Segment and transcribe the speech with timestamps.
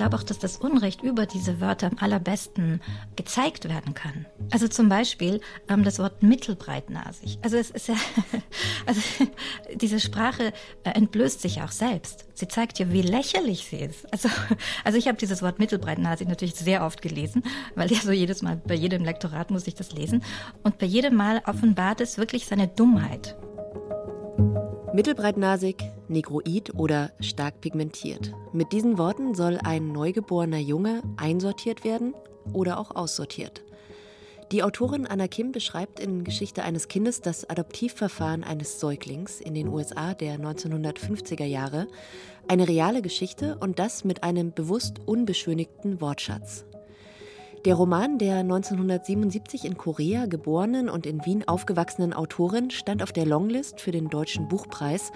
[0.00, 2.80] glaube auch, dass das Unrecht über diese Wörter am allerbesten
[3.16, 4.24] gezeigt werden kann.
[4.50, 7.38] Also zum Beispiel ähm, das Wort mittelbreitnasig.
[7.42, 7.96] Also es ist ja,
[8.86, 9.02] also
[9.74, 10.54] diese Sprache
[10.84, 12.24] äh, entblößt sich auch selbst.
[12.32, 14.10] Sie zeigt ja, wie lächerlich sie ist.
[14.10, 14.30] Also,
[14.84, 17.42] also ich habe dieses Wort mittelbreitnasig natürlich sehr oft gelesen,
[17.74, 20.24] weil ja so jedes Mal bei jedem Lektorat muss ich das lesen.
[20.62, 23.36] Und bei jedem Mal offenbart es wirklich seine Dummheit.
[25.00, 25.76] Mittelbreitnasig,
[26.08, 28.34] negroid oder stark pigmentiert.
[28.52, 32.14] Mit diesen Worten soll ein neugeborener Junge einsortiert werden
[32.52, 33.62] oder auch aussortiert.
[34.52, 39.68] Die Autorin Anna Kim beschreibt in Geschichte eines Kindes das Adoptivverfahren eines Säuglings in den
[39.68, 41.86] USA der 1950er Jahre,
[42.46, 46.66] eine reale Geschichte und das mit einem bewusst unbeschönigten Wortschatz.
[47.66, 53.26] Der Roman der 1977 in Korea geborenen und in Wien aufgewachsenen Autorin stand auf der
[53.26, 55.12] Longlist für den Deutschen Buchpreis.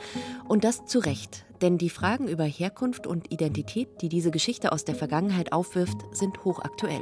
[0.46, 4.84] Und das zu Recht, denn die Fragen über Herkunft und Identität, die diese Geschichte aus
[4.84, 7.00] der Vergangenheit aufwirft, sind hochaktuell.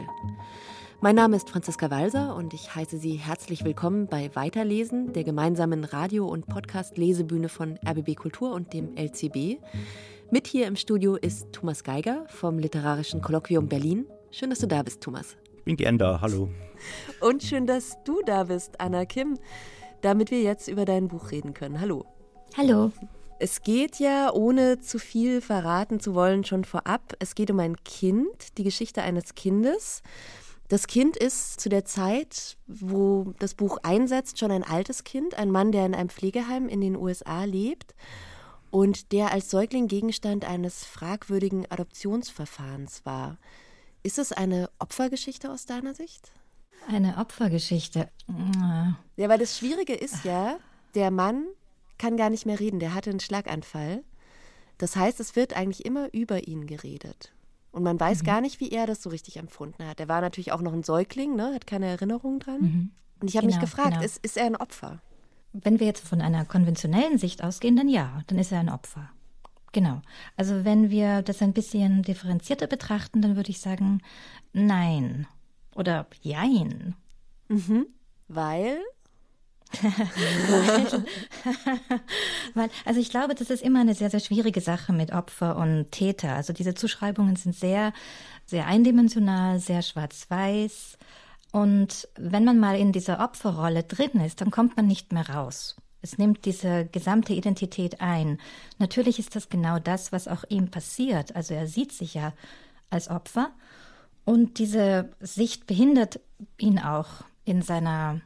[1.00, 5.82] Mein Name ist Franziska Walser und ich heiße Sie herzlich willkommen bei Weiterlesen, der gemeinsamen
[5.82, 9.58] Radio- und Podcast-Lesebühne von RBB Kultur und dem LCB.
[10.30, 14.06] Mit hier im Studio ist Thomas Geiger vom Literarischen Kolloquium Berlin.
[14.30, 15.36] Schön, dass du da bist, Thomas.
[15.64, 16.48] Bin gern da, hallo.
[17.20, 19.38] Und schön, dass du da bist, Anna Kim,
[20.00, 21.80] damit wir jetzt über dein Buch reden können.
[21.80, 22.04] Hallo.
[22.56, 22.90] Hallo.
[23.38, 27.14] Es geht ja, ohne zu viel verraten zu wollen, schon vorab.
[27.20, 30.02] Es geht um ein Kind, die Geschichte eines Kindes.
[30.68, 35.50] Das Kind ist zu der Zeit, wo das Buch einsetzt, schon ein altes Kind, ein
[35.50, 37.94] Mann, der in einem Pflegeheim in den USA lebt
[38.70, 43.38] und der als Säugling Gegenstand eines fragwürdigen Adoptionsverfahrens war.
[44.02, 46.32] Ist es eine Opfergeschichte aus deiner Sicht?
[46.88, 48.08] Eine Opfergeschichte.
[49.16, 50.56] Ja, weil das Schwierige ist ja,
[50.94, 51.44] der Mann
[51.98, 54.02] kann gar nicht mehr reden, der hatte einen Schlaganfall.
[54.78, 57.32] Das heißt, es wird eigentlich immer über ihn geredet.
[57.70, 58.26] Und man weiß mhm.
[58.26, 60.00] gar nicht, wie er das so richtig empfunden hat.
[60.00, 61.54] Er war natürlich auch noch ein Säugling, ne?
[61.54, 62.60] hat keine Erinnerung dran.
[62.60, 62.90] Mhm.
[63.20, 64.04] Und ich habe genau, mich gefragt, genau.
[64.04, 65.00] ist, ist er ein Opfer?
[65.52, 69.10] Wenn wir jetzt von einer konventionellen Sicht ausgehen, dann ja, dann ist er ein Opfer.
[69.72, 70.02] Genau.
[70.36, 74.02] Also wenn wir das ein bisschen differenzierter betrachten, dann würde ich sagen,
[74.52, 75.26] nein
[75.74, 76.94] oder jein.
[77.48, 77.86] Mhm.
[78.28, 78.78] Weil?
[82.54, 85.90] Weil, also ich glaube, das ist immer eine sehr, sehr schwierige Sache mit Opfer und
[85.90, 86.34] Täter.
[86.34, 87.94] Also diese Zuschreibungen sind sehr,
[88.44, 90.98] sehr eindimensional, sehr schwarz-weiß.
[91.52, 95.76] Und wenn man mal in dieser Opferrolle drin ist, dann kommt man nicht mehr raus.
[96.02, 98.38] Es nimmt diese gesamte Identität ein.
[98.78, 101.34] Natürlich ist das genau das, was auch ihm passiert.
[101.36, 102.32] Also er sieht sich ja
[102.90, 103.50] als Opfer
[104.24, 106.20] und diese Sicht behindert
[106.58, 108.20] ihn auch in seiner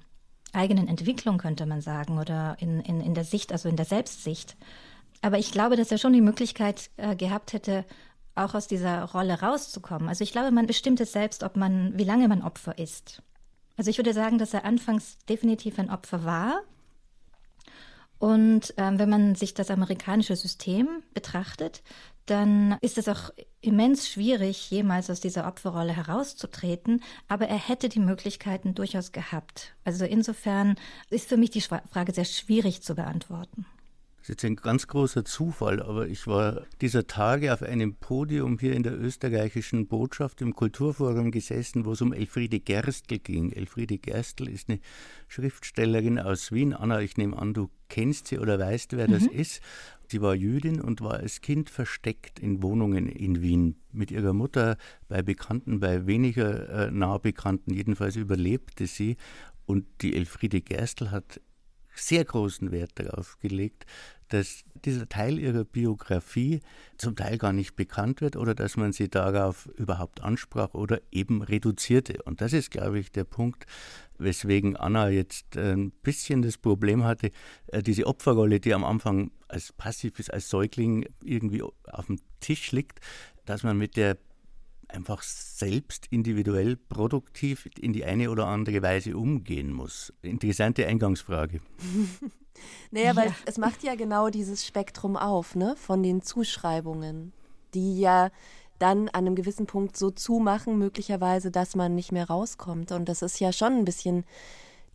[0.53, 4.57] eigenen Entwicklung, könnte man sagen, oder in, in, in der Sicht, also in der Selbstsicht.
[5.23, 7.85] Aber ich glaube, dass er schon die Möglichkeit äh, gehabt hätte,
[8.35, 10.09] auch aus dieser Rolle rauszukommen.
[10.09, 13.23] Also ich glaube, man bestimmt es selbst, ob man, wie lange man Opfer ist.
[13.77, 16.63] Also ich würde sagen, dass er anfangs definitiv ein Opfer war.
[18.19, 21.83] Und ähm, wenn man sich das amerikanische System betrachtet,
[22.27, 27.03] dann ist es auch immens schwierig, jemals aus dieser Opferrolle herauszutreten.
[27.29, 29.75] Aber er hätte die Möglichkeiten durchaus gehabt.
[29.85, 30.77] Also insofern
[31.11, 33.67] ist für mich die Frage sehr schwierig zu beantworten.
[34.27, 38.59] Das ist jetzt ein ganz großer Zufall, aber ich war dieser Tage auf einem Podium
[38.59, 43.53] hier in der österreichischen Botschaft im Kulturforum gesessen, wo es um Elfriede Gerstl ging.
[43.53, 44.81] Elfriede Gerstl ist eine
[45.29, 46.75] Schriftstellerin aus Wien.
[46.75, 49.13] Anna, ich nehme an, du kennst sie oder weißt, wer mhm.
[49.13, 49.61] das ist.
[50.09, 54.77] Sie war Jüdin und war als Kind versteckt in Wohnungen in Wien mit ihrer Mutter,
[55.07, 57.73] bei Bekannten, bei weniger äh, Nahbekannten.
[57.73, 59.19] Jedenfalls überlebte sie.
[59.67, 61.41] Und die Elfriede Gerstl hat
[61.99, 63.87] sehr großen Wert darauf gelegt,
[64.29, 66.61] dass dieser Teil ihrer Biografie
[66.99, 71.43] zum Teil gar nicht bekannt wird oder dass man sie darauf überhaupt ansprach oder eben
[71.43, 72.23] reduzierte.
[72.25, 73.67] Und das ist, glaube ich, der Punkt,
[74.19, 77.31] weswegen Anna jetzt ein bisschen das Problem hatte,
[77.69, 83.01] äh, diese Opferrolle, die am Anfang als passives, als Säugling irgendwie auf dem Tisch liegt,
[83.45, 84.17] dass man mit der
[84.89, 90.13] einfach selbst individuell produktiv in die eine oder andere Weise umgehen muss.
[90.23, 91.61] Interessante Eingangsfrage.
[92.91, 93.17] naja, ja.
[93.17, 97.33] weil es macht ja genau dieses Spektrum auf, ne, von den Zuschreibungen,
[97.75, 98.31] die ja
[98.79, 102.93] dann an einem gewissen Punkt so zumachen, möglicherweise, dass man nicht mehr rauskommt.
[102.93, 104.25] Und das ist ja schon ein bisschen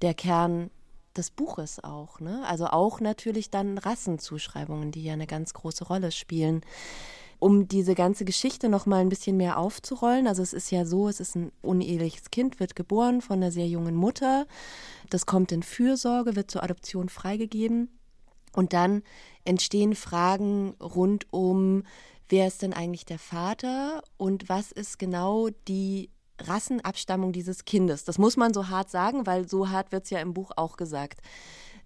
[0.02, 0.70] der Kern
[1.18, 2.42] des Buches auch, ne?
[2.46, 6.62] Also auch natürlich dann Rassenzuschreibungen, die ja eine ganz große Rolle spielen
[7.42, 10.28] um diese ganze Geschichte noch mal ein bisschen mehr aufzurollen.
[10.28, 13.68] Also es ist ja so, es ist ein uneheliches Kind, wird geboren von einer sehr
[13.68, 14.46] jungen Mutter.
[15.10, 17.90] Das kommt in Fürsorge, wird zur Adoption freigegeben.
[18.54, 19.02] Und dann
[19.44, 21.82] entstehen Fragen rund um,
[22.30, 26.12] wer ist denn eigentlich der Vater und was ist genau die
[26.42, 28.04] Rassenabstammung dieses Kindes.
[28.04, 30.78] Das muss man so hart sagen, weil so hart wird es ja im Buch auch
[30.78, 31.22] gesagt.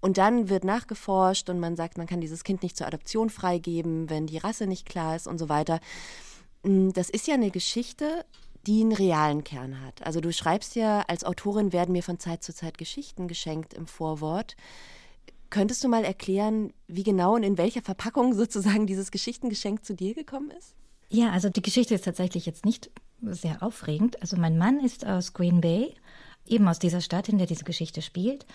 [0.05, 4.07] Und dann wird nachgeforscht und man sagt, man kann dieses Kind nicht zur Adoption freigeben,
[4.07, 5.79] wenn die Rasse nicht klar ist und so weiter.
[6.61, 8.23] Mm, das ist ja eine Geschichte,
[8.67, 10.05] die einen realen Kern hat.
[10.05, 13.87] Also du schreibst ja, als Autorin werden mir von Zeit zu Zeit Geschichten geschenkt im
[13.87, 14.55] Vorwort.
[15.49, 20.13] Könntest du mal erklären, wie genau und in welcher Verpackung sozusagen dieses Geschichtengeschenk zu dir
[20.13, 20.75] gekommen ist?
[21.09, 22.91] Ja, also die Geschichte ist tatsächlich jetzt nicht
[23.23, 24.21] sehr aufregend.
[24.21, 25.95] Also mein Mann ist aus Green Bay,
[26.45, 28.45] eben aus dieser Stadt, in der diese Geschichte spielt.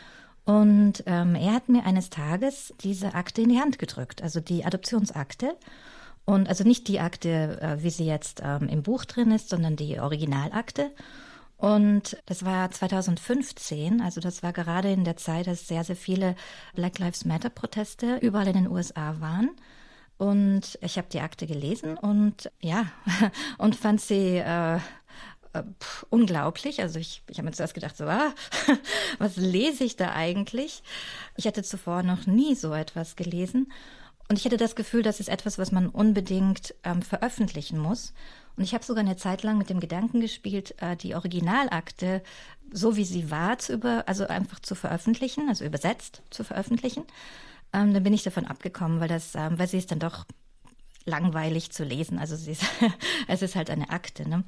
[0.50, 4.64] Und ähm, er hat mir eines Tages diese Akte in die Hand gedrückt, also die
[4.64, 5.56] Adoptionsakte.
[6.24, 9.76] Und also nicht die Akte, äh, wie sie jetzt ähm, im Buch drin ist, sondern
[9.76, 10.90] die Originalakte.
[11.56, 16.34] Und das war 2015, also das war gerade in der Zeit, dass sehr, sehr viele
[16.74, 19.50] Black Lives Matter Proteste überall in den USA waren.
[20.18, 22.86] Und ich habe die Akte gelesen und ja,
[23.58, 24.80] und fand sie äh,
[25.52, 26.80] äh, pff, unglaublich.
[26.80, 28.32] Also ich, ich habe mir zuerst gedacht, so, ah,
[29.18, 30.82] was lese ich da eigentlich?
[31.36, 33.72] Ich hatte zuvor noch nie so etwas gelesen.
[34.28, 38.12] Und ich hatte das Gefühl, das ist etwas, was man unbedingt ähm, veröffentlichen muss.
[38.56, 42.22] Und ich habe sogar eine Zeit lang mit dem Gedanken gespielt, äh, die Originalakte,
[42.70, 47.04] so wie sie war, zu über, also einfach zu veröffentlichen, also übersetzt zu veröffentlichen.
[47.72, 50.26] Ähm, dann bin ich davon abgekommen, weil das, ähm, weil sie ist dann doch
[51.04, 52.18] langweilig zu lesen.
[52.18, 52.64] Also sie ist,
[53.28, 54.28] es ist halt eine Akte.
[54.28, 54.44] Ne?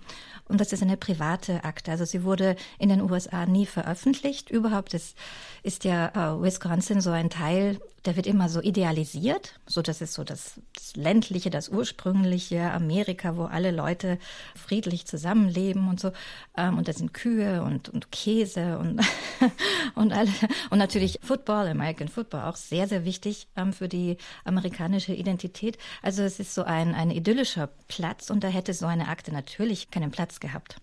[0.49, 1.90] Und das ist eine private Akte.
[1.90, 4.50] Also sie wurde in den USA nie veröffentlicht.
[4.50, 5.16] Überhaupt ist,
[5.62, 10.14] ist ja äh, Wisconsin so ein Teil der wird immer so idealisiert, so das ist
[10.14, 14.19] so das, das, ländliche, das ursprüngliche Amerika, wo alle Leute
[14.56, 16.12] friedlich zusammenleben und so.
[16.56, 19.00] Ähm, und da sind Kühe und, und Käse und,
[19.94, 20.31] und alle.
[20.70, 25.78] Und natürlich Football, American Football, auch sehr, sehr wichtig ähm, für die amerikanische Identität.
[26.02, 29.90] Also es ist so ein, ein idyllischer Platz und da hätte so eine Akte natürlich
[29.90, 30.76] keinen Platz gehabt.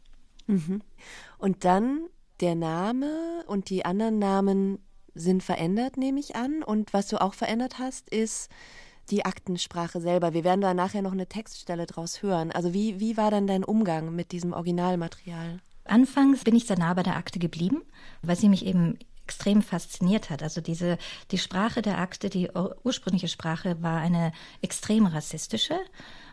[0.47, 0.81] Mhm.
[1.37, 2.05] Und dann
[2.39, 4.79] der Name und die anderen Namen
[5.13, 6.63] sind verändert, nehme ich an.
[6.63, 8.49] Und was du auch verändert hast, ist
[9.09, 10.33] die Aktensprache selber.
[10.33, 12.51] Wir werden da nachher noch eine Textstelle draus hören.
[12.51, 15.59] Also wie, wie war dann dein Umgang mit diesem Originalmaterial?
[15.85, 17.81] Anfangs bin ich sehr nah bei der Akte geblieben,
[18.21, 20.41] weil sie mich eben extrem fasziniert hat.
[20.41, 20.97] Also diese,
[21.29, 22.49] die Sprache der Akte, die
[22.83, 24.31] ursprüngliche Sprache war eine
[24.61, 25.77] extrem rassistische.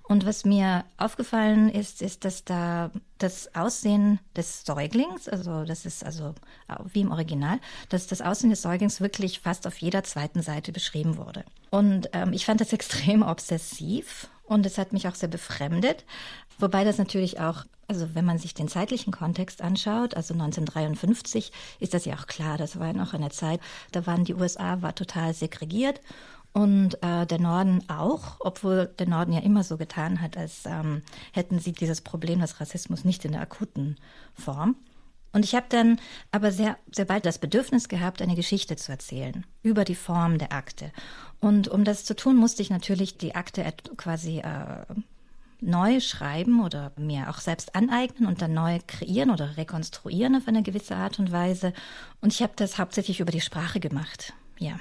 [0.09, 6.05] Und was mir aufgefallen ist, ist, dass da das Aussehen des Säuglings, also das ist
[6.05, 6.35] also
[6.93, 7.59] wie im Original,
[7.89, 11.45] dass das Aussehen des Säuglings wirklich fast auf jeder zweiten Seite beschrieben wurde.
[11.71, 16.05] Und ähm, ich fand das extrem obsessiv und es hat mich auch sehr befremdet.
[16.59, 21.95] Wobei das natürlich auch, also wenn man sich den zeitlichen Kontext anschaut, also 1953 ist
[21.95, 23.61] das ja auch klar, das war ja noch eine Zeit,
[23.93, 26.01] da waren die USA war total segregiert
[26.57, 31.03] und äh, der Norden auch, obwohl der Norden ja immer so getan hat, als ähm,
[31.33, 33.99] hätten sie dieses Problem des Rassismus nicht in der akuten
[34.33, 34.75] Form.
[35.35, 36.01] Und ich habe dann
[36.33, 40.55] aber sehr, sehr bald das Bedürfnis gehabt, eine Geschichte zu erzählen über die Form der
[40.55, 40.93] Akte.
[41.41, 43.63] Und um das zu tun, musste ich natürlich die Akte
[43.99, 44.87] quasi äh,
[45.61, 50.63] neu schreiben oder mir auch selbst aneignen und dann neu kreieren oder rekonstruieren auf eine
[50.63, 51.75] gewisse Art und Weise.
[52.23, 54.33] Und ich habe das hauptsächlich über die Sprache gemacht.
[54.59, 54.79] Ja.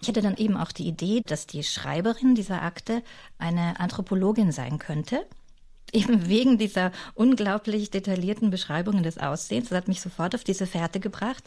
[0.00, 3.02] Ich hatte dann eben auch die Idee, dass die Schreiberin dieser Akte
[3.38, 5.26] eine Anthropologin sein könnte.
[5.92, 9.70] Eben wegen dieser unglaublich detaillierten Beschreibungen des Aussehens.
[9.70, 11.44] Das hat mich sofort auf diese Fährte gebracht.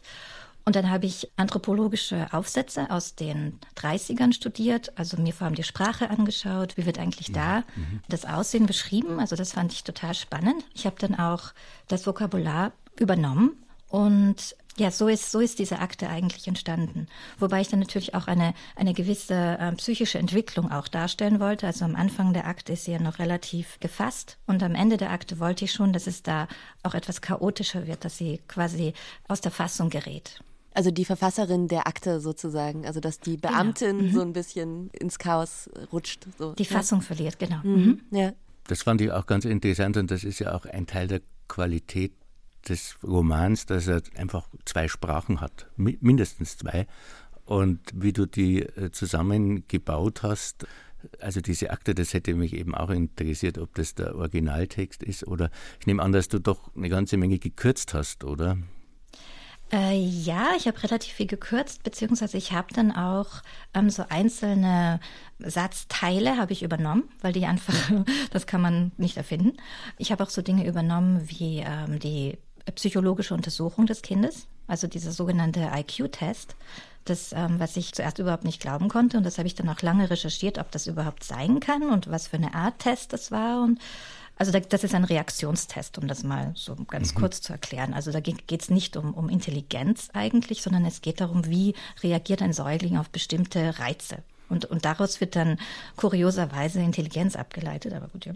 [0.64, 5.64] Und dann habe ich anthropologische Aufsätze aus den 30ern studiert, also mir vor allem die
[5.64, 8.02] Sprache angeschaut, wie wird eigentlich da mhm.
[8.10, 9.20] das Aussehen beschrieben.
[9.20, 10.64] Also das fand ich total spannend.
[10.76, 11.54] Ich habe dann auch
[11.88, 13.58] das Vokabular übernommen
[13.92, 17.08] und ja, so ist, so ist diese Akte eigentlich entstanden.
[17.38, 21.68] Wobei ich dann natürlich auch eine, eine gewisse äh, psychische Entwicklung auch darstellen wollte.
[21.68, 25.12] Also am Anfang der Akte ist sie ja noch relativ gefasst und am Ende der
[25.12, 26.48] Akte wollte ich schon, dass es da
[26.84, 28.94] auch etwas chaotischer wird, dass sie quasi
[29.28, 30.42] aus der Fassung gerät.
[30.74, 33.54] Also die Verfasserin der Akte sozusagen, also dass die genau.
[33.54, 34.10] Beamtin genau.
[34.10, 34.14] mhm.
[34.14, 36.26] so ein bisschen ins Chaos rutscht.
[36.40, 36.54] So.
[36.54, 37.06] Die Fassung ja.
[37.06, 37.60] verliert, genau.
[37.64, 38.02] Mhm.
[38.10, 38.18] mhm.
[38.18, 38.32] Ja.
[38.68, 42.14] Das fand ich auch ganz interessant und das ist ja auch ein Teil der Qualität
[42.68, 46.88] des Romans, dass er einfach zwei Sprachen hat, mindestens zwei.
[47.46, 50.68] Und wie du die äh, zusammengebaut hast,
[51.20, 55.50] also diese Akte, das hätte mich eben auch interessiert, ob das der Originaltext ist oder
[55.80, 58.58] ich nehme an, dass du doch eine ganze Menge gekürzt hast, oder?
[59.74, 63.42] Äh, ja, ich habe relativ viel gekürzt, beziehungsweise ich habe dann auch
[63.74, 65.00] ähm, so einzelne
[65.40, 67.74] Satzteile habe ich übernommen, weil die einfach,
[68.32, 69.54] das kann man nicht erfinden.
[69.98, 72.38] Ich habe auch so Dinge übernommen wie ähm, die
[72.76, 76.56] psychologische Untersuchung des Kindes, also dieser sogenannte IQ-Test,
[77.06, 79.18] das, ähm, was ich zuerst überhaupt nicht glauben konnte.
[79.18, 82.28] Und das habe ich dann auch lange recherchiert, ob das überhaupt sein kann und was
[82.28, 83.64] für eine Art Test das war.
[83.64, 83.80] Und
[84.38, 87.20] also das ist ein Reaktionstest, um das mal so ganz mhm.
[87.20, 87.94] kurz zu erklären.
[87.94, 92.42] Also da geht es nicht um, um Intelligenz eigentlich, sondern es geht darum, wie reagiert
[92.42, 94.18] ein Säugling auf bestimmte Reize.
[94.50, 95.58] Und, und daraus wird dann
[95.96, 98.34] kurioserweise Intelligenz abgeleitet, aber gut, ja.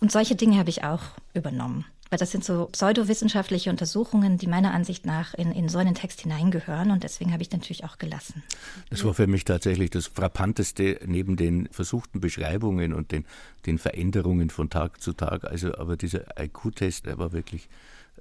[0.00, 1.00] Und solche Dinge habe ich auch
[1.32, 1.86] übernommen.
[2.10, 6.20] Weil das sind so pseudowissenschaftliche Untersuchungen, die meiner Ansicht nach in, in so einen Text
[6.20, 8.42] hineingehören und deswegen habe ich natürlich auch gelassen.
[8.90, 13.24] Das war für mich tatsächlich das Frappanteste neben den versuchten Beschreibungen und den,
[13.66, 15.44] den Veränderungen von Tag zu Tag.
[15.44, 17.68] Also, aber dieser IQ-Test, der war wirklich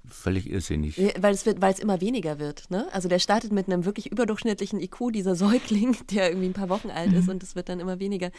[0.09, 0.97] völlig irrsinnig.
[1.19, 2.71] Weil es, wird, weil es immer weniger wird.
[2.71, 2.87] Ne?
[2.91, 6.89] Also der startet mit einem wirklich überdurchschnittlichen IQ, dieser Säugling, der irgendwie ein paar Wochen
[6.89, 7.31] alt ist mhm.
[7.31, 8.31] und es wird dann immer weniger.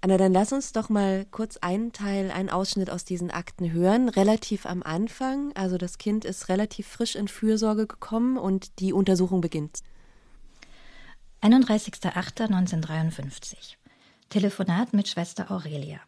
[0.00, 4.08] Anna, dann lass uns doch mal kurz einen Teil, einen Ausschnitt aus diesen Akten hören.
[4.08, 9.40] Relativ am Anfang, also das Kind ist relativ frisch in Fürsorge gekommen und die Untersuchung
[9.40, 9.80] beginnt.
[11.42, 13.76] 31.08.1953.
[14.30, 16.00] Telefonat mit Schwester Aurelia.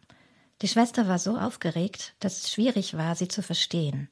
[0.63, 4.09] Die Schwester war so aufgeregt, dass es schwierig war, sie zu verstehen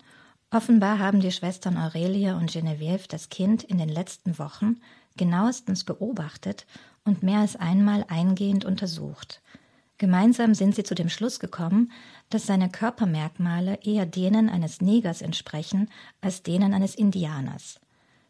[0.52, 4.78] Offenbar haben die Schwestern Aurelia und Genevieve das Kind in den letzten Wochen
[5.18, 6.66] genauestens beobachtet
[7.04, 9.42] und mehr als einmal eingehend untersucht.
[9.98, 11.92] Gemeinsam sind sie zu dem Schluss gekommen,
[12.30, 15.90] dass seine Körpermerkmale eher denen eines Negers entsprechen
[16.22, 17.80] als denen eines Indianers.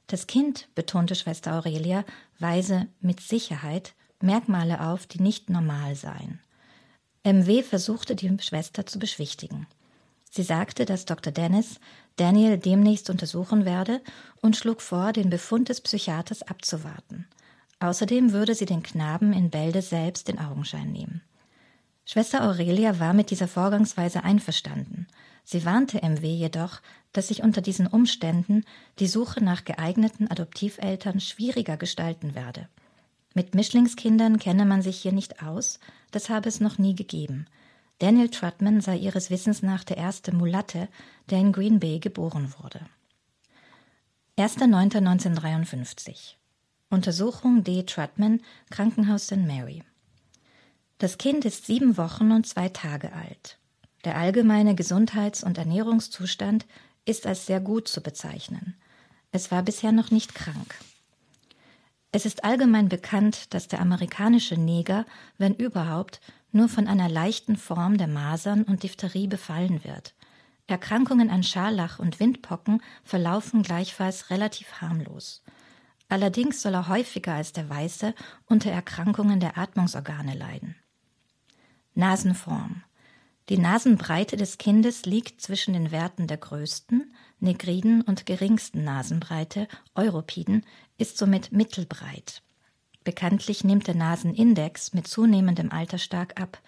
[0.08, 2.06] Das Kind, betonte Schwester Aurelia,
[2.38, 6.40] weise mit Sicherheit Merkmale auf, die nicht normal seien.
[7.24, 9.68] MW versuchte die Schwester zu beschwichtigen.
[10.30, 11.34] Sie sagte, dass Dr.
[11.34, 11.80] Dennis
[12.18, 14.02] Daniel demnächst untersuchen werde
[14.42, 17.28] und schlug vor, den Befund des Psychiaters abzuwarten.
[17.80, 21.22] Außerdem würde sie den Knaben in Bälde selbst in Augenschein nehmen.
[22.06, 25.08] Schwester Aurelia war mit dieser Vorgangsweise einverstanden.
[25.44, 26.82] Sie warnte MW jedoch,
[27.14, 28.64] dass sich unter diesen Umständen
[29.00, 32.70] die Suche nach geeigneten Adoptiveltern schwieriger gestalten werde.
[33.34, 35.80] Mit Mischlingskindern kenne man sich hier nicht aus,
[36.12, 37.48] das habe es noch nie gegeben.
[38.00, 40.90] Daniel Trutman sei ihres Wissens nach der erste Mulatte,
[41.30, 42.82] der in Green Bay geboren wurde.
[44.38, 46.36] 1.9.1953
[46.90, 47.84] Untersuchung D.
[47.84, 49.38] Trutman, Krankenhaus St.
[49.38, 49.84] Mary.
[50.98, 53.58] Das Kind ist sieben Wochen und zwei Tage alt.
[54.04, 56.66] Der allgemeine Gesundheits- und Ernährungszustand
[57.06, 58.76] ist als sehr gut zu bezeichnen.
[59.32, 60.76] Es war bisher noch nicht krank.
[62.12, 65.06] Es ist allgemein bekannt, dass der amerikanische Neger,
[65.38, 66.22] wenn überhaupt,
[66.56, 70.16] nur von einer leichten Form der Masern und Diphtherie befallen wird.
[70.68, 75.44] Erkrankungen an Scharlach und Windpocken verlaufen gleichfalls relativ harmlos.
[76.08, 80.76] Allerdings soll er häufiger als der Weiße unter Erkrankungen der Atmungsorgane leiden.
[81.94, 82.84] Nasenform.
[83.50, 90.66] Die Nasenbreite des Kindes liegt zwischen den Werten der größten, Negriden und geringsten Nasenbreite, Europiden,
[90.98, 92.42] ist somit mittelbreit.
[93.06, 96.60] Bekanntlich nimmt der Nasenindex mit zunehmendem Alter stark ab,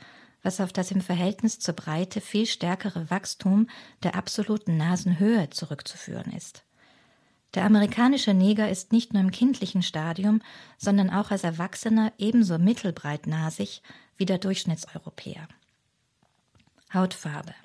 [0.43, 3.67] was auf das im Verhältnis zur Breite viel stärkere Wachstum
[4.03, 6.63] der absoluten Nasenhöhe zurückzuführen ist.
[7.55, 10.41] Der amerikanische Neger ist nicht nur im kindlichen Stadium,
[10.77, 13.81] sondern auch als Erwachsener ebenso mittelbreitnasig
[14.15, 15.47] wie der Durchschnittseuropäer.
[16.93, 17.55] Hautfarbe.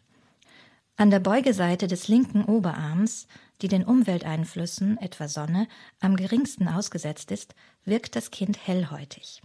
[0.97, 3.26] An der Beugeseite des linken Oberarms
[3.62, 5.69] die den Umwelteinflüssen, etwa Sonne,
[6.00, 7.54] am geringsten ausgesetzt ist,
[7.85, 9.40] wirkt das Kind hellhäutig.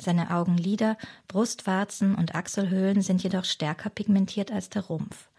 [0.00, 5.30] Seine Augenlider, Brustwarzen und Achselhöhlen sind jedoch stärker pigmentiert als der Rumpf.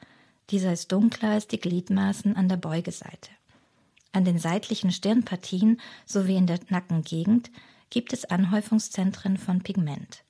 [0.49, 3.31] Dieser ist dunkler als die Gliedmaßen an der Beugeseite.
[4.13, 7.51] An den seitlichen Stirnpartien sowie in der Nackengegend
[7.89, 10.23] gibt es Anhäufungszentren von Pigment.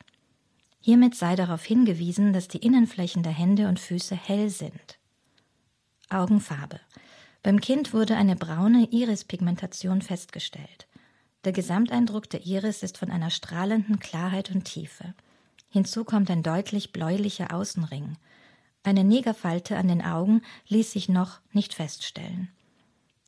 [0.80, 5.00] Hiermit sei darauf hingewiesen, dass die Innenflächen der Hände und Füße hell sind.
[6.10, 6.80] Augenfarbe.
[7.44, 10.88] Beim Kind wurde eine braune Irispigmentation festgestellt.
[11.44, 15.14] Der Gesamteindruck der Iris ist von einer strahlenden Klarheit und Tiefe.
[15.70, 18.16] Hinzu kommt ein deutlich bläulicher Außenring.
[18.84, 22.48] Eine Negerfalte an den Augen ließ sich noch nicht feststellen.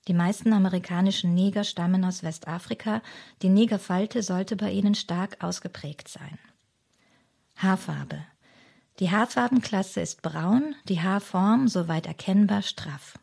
[0.07, 3.01] Die meisten amerikanischen Neger stammen aus Westafrika,
[3.41, 6.37] die Negerfalte sollte bei ihnen stark ausgeprägt sein.
[7.57, 8.19] Haarfarbe.
[8.99, 13.17] Die Haarfarbenklasse ist braun, die Haarform, soweit erkennbar, straff.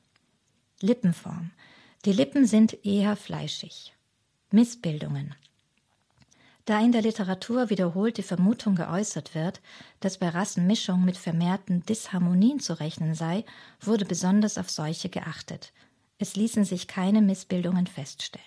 [0.82, 1.50] Lippenform.
[2.04, 3.94] Die Lippen sind eher fleischig.
[4.50, 5.34] Missbildungen.
[6.64, 9.60] Da in der Literatur wiederholt die Vermutung geäußert wird,
[10.00, 13.44] dass bei Rassenmischung mit vermehrten Disharmonien zu rechnen sei,
[13.80, 15.72] wurde besonders auf solche geachtet.
[16.18, 18.46] Es ließen sich keine Missbildungen feststellen.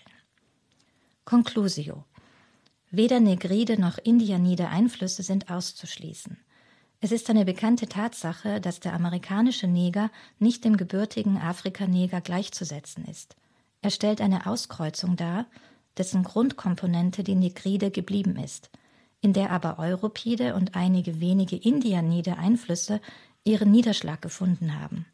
[1.25, 2.05] Conclusio.
[2.91, 6.37] Weder Negride noch Indianide Einflüsse sind auszuschließen.
[7.05, 10.09] Es ist eine bekannte Tatsache, dass der amerikanische Neger
[10.39, 13.35] nicht dem gebürtigen Afrikaneger gleichzusetzen ist.
[13.83, 15.45] Er stellt eine Auskreuzung dar,
[15.99, 18.71] dessen Grundkomponente die Negride geblieben ist,
[19.21, 22.99] in der aber Europide und einige wenige Indianide Einflüsse
[23.43, 25.05] ihren Niederschlag gefunden haben.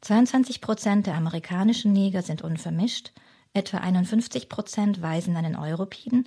[0.00, 3.12] 22 Prozent der amerikanischen Neger sind unvermischt,
[3.52, 6.26] etwa 51 Prozent weisen einen Europiden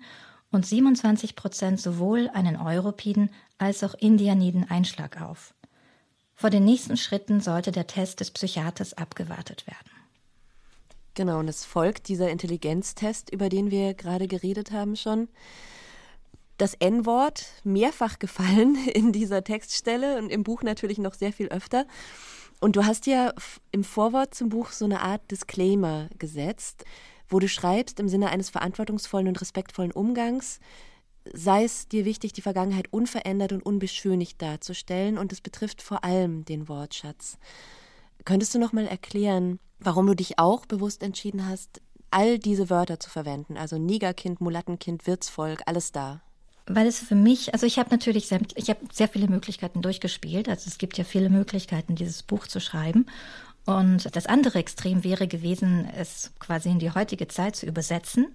[0.51, 5.53] und 27 Prozent sowohl einen Europiden als auch Indianiden Einschlag auf.
[6.35, 9.91] Vor den nächsten Schritten sollte der Test des Psychiaters abgewartet werden.
[11.15, 15.29] Genau, und es folgt dieser Intelligenztest, über den wir gerade geredet haben schon.
[16.59, 21.87] Das N-Wort mehrfach gefallen in dieser Textstelle und im Buch natürlich noch sehr viel öfter.
[22.59, 23.33] Und du hast ja
[23.71, 26.85] im Vorwort zum Buch so eine Art Disclaimer gesetzt,
[27.29, 30.59] wo du schreibst, im Sinne eines verantwortungsvollen und respektvollen Umgangs
[31.33, 36.45] sei es dir wichtig, die Vergangenheit unverändert und unbeschönigt darzustellen und es betrifft vor allem
[36.45, 37.37] den Wortschatz.
[38.25, 41.81] Könntest du noch mal erklären, warum du dich auch bewusst entschieden hast,
[42.11, 46.21] all diese Wörter zu verwenden, also Negerkind, Mulattenkind, Wirtsvolk, alles da?
[46.69, 50.49] Weil es für mich, also ich habe natürlich sehr, ich habe sehr viele Möglichkeiten durchgespielt.
[50.49, 53.05] Also es gibt ja viele Möglichkeiten, dieses Buch zu schreiben.
[53.67, 58.27] Und das andere Extrem wäre gewesen, es quasi in die heutige Zeit zu übersetzen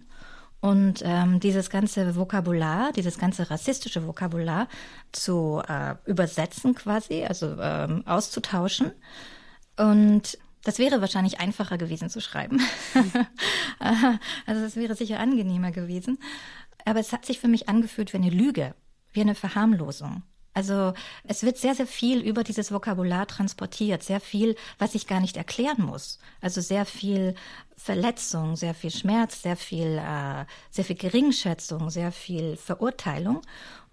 [0.60, 4.68] und ähm, dieses ganze Vokabular, dieses ganze rassistische Vokabular
[5.10, 8.92] zu äh, übersetzen quasi, also ähm, auszutauschen.
[9.78, 12.60] Und das wäre wahrscheinlich einfacher gewesen zu schreiben.
[14.46, 16.18] also es wäre sicher angenehmer gewesen.
[16.84, 18.74] Aber es hat sich für mich angefühlt wie eine Lüge,
[19.14, 20.24] wie eine Verharmlosung.
[20.54, 20.92] Also
[21.24, 25.36] es wird sehr, sehr viel über dieses Vokabular transportiert, sehr viel, was ich gar nicht
[25.36, 26.18] erklären muss.
[26.40, 27.34] Also sehr viel
[27.76, 33.40] Verletzung, sehr viel Schmerz, sehr viel, äh, sehr viel Geringschätzung, sehr viel Verurteilung.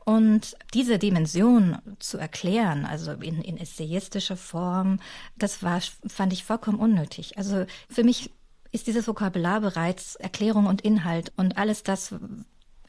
[0.04, 5.00] Und diese Dimension zu erklären, also in, in essayistischer Form,
[5.38, 7.38] das war, fand ich vollkommen unnötig.
[7.38, 8.32] Also für mich
[8.72, 12.13] ist dieses Vokabular bereits Erklärung und Inhalt und alles das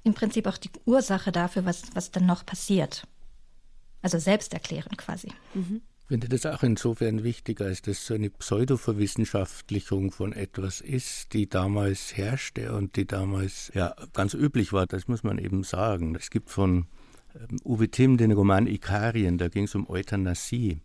[0.03, 3.07] im Prinzip auch die Ursache dafür, was, was dann noch passiert.
[4.03, 5.29] Also selbst erklären quasi.
[5.55, 5.83] Mhm.
[6.03, 11.49] Ich finde das auch insofern wichtig, als das so eine Pseudoverwissenschaftlichung von etwas ist, die
[11.49, 14.87] damals herrschte und die damals ja ganz üblich war.
[14.87, 16.17] Das muss man eben sagen.
[16.17, 16.87] Es gibt von
[17.37, 20.81] ähm, Uwe Timm den Roman Ikarien, da ging es um Euthanasie.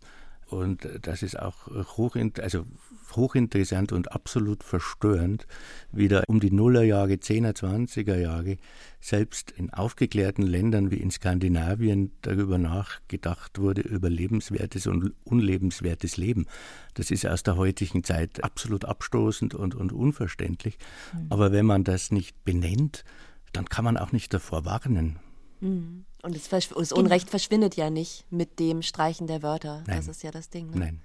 [0.46, 2.66] Und das ist auch hochinteressant, also
[3.14, 5.46] hochinteressant und absolut verstörend,
[5.92, 8.56] wie da um die Nullerjahre, 10er, 20er Jahre
[9.00, 16.46] selbst in aufgeklärten Ländern wie in Skandinavien darüber nachgedacht wurde, über lebenswertes und unlebenswertes Leben.
[16.94, 20.78] Das ist aus der heutigen Zeit absolut abstoßend und, und unverständlich.
[21.12, 21.26] Mhm.
[21.30, 23.04] Aber wenn man das nicht benennt,
[23.52, 25.18] dann kann man auch nicht davor warnen.
[25.60, 26.04] Mhm.
[26.22, 27.00] Und das, das, genau.
[27.00, 29.84] Unrecht verschwindet ja nicht mit dem Streichen der Wörter.
[29.86, 29.96] Nein.
[29.96, 30.70] Das ist ja das Ding.
[30.70, 30.76] Ne?
[30.76, 31.00] Nein.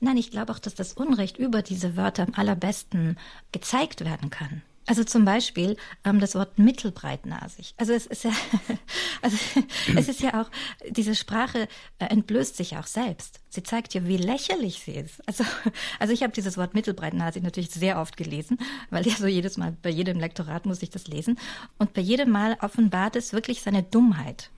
[0.00, 3.18] Nein, ich glaube auch, dass das Unrecht über diese Wörter am allerbesten
[3.52, 4.62] gezeigt werden kann.
[4.86, 7.74] Also zum Beispiel ähm, das Wort mittelbreitnasig.
[7.76, 8.32] Also es ist ja,
[9.22, 9.36] also
[9.96, 10.50] es ist ja auch,
[10.88, 11.68] diese Sprache
[12.00, 13.40] äh, entblößt sich auch selbst.
[13.50, 15.20] Sie zeigt ja, wie lächerlich sie ist.
[15.28, 15.44] Also,
[16.00, 18.58] also ich habe dieses Wort mittelbreitnasig natürlich sehr oft gelesen,
[18.90, 21.38] weil ja so jedes Mal, bei jedem Lektorat muss ich das lesen.
[21.78, 24.50] Und bei jedem Mal offenbart es wirklich seine Dummheit.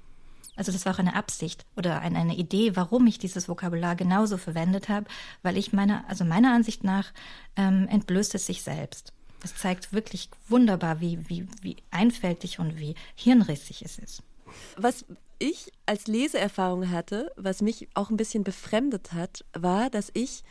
[0.57, 4.37] Also das war auch eine Absicht oder eine, eine Idee, warum ich dieses Vokabular genauso
[4.37, 5.07] verwendet habe,
[5.43, 7.13] weil ich meiner, also meiner Ansicht nach
[7.57, 9.13] ähm, entblößt es sich selbst.
[9.43, 14.23] Es zeigt wirklich wunderbar, wie, wie, wie einfältig und wie hirnrissig es ist.
[14.77, 15.05] Was
[15.39, 20.45] ich als Leseerfahrung hatte, was mich auch ein bisschen befremdet hat, war, dass ich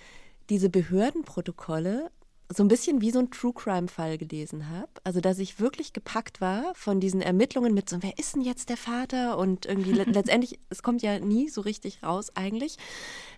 [0.50, 2.12] diese Behördenprotokolle
[2.54, 4.90] so ein bisschen wie so ein True Crime-Fall gelesen habe.
[5.04, 8.70] Also, dass ich wirklich gepackt war von diesen Ermittlungen mit so, wer ist denn jetzt
[8.70, 9.38] der Vater?
[9.38, 12.78] Und irgendwie letztendlich, es kommt ja nie so richtig raus eigentlich.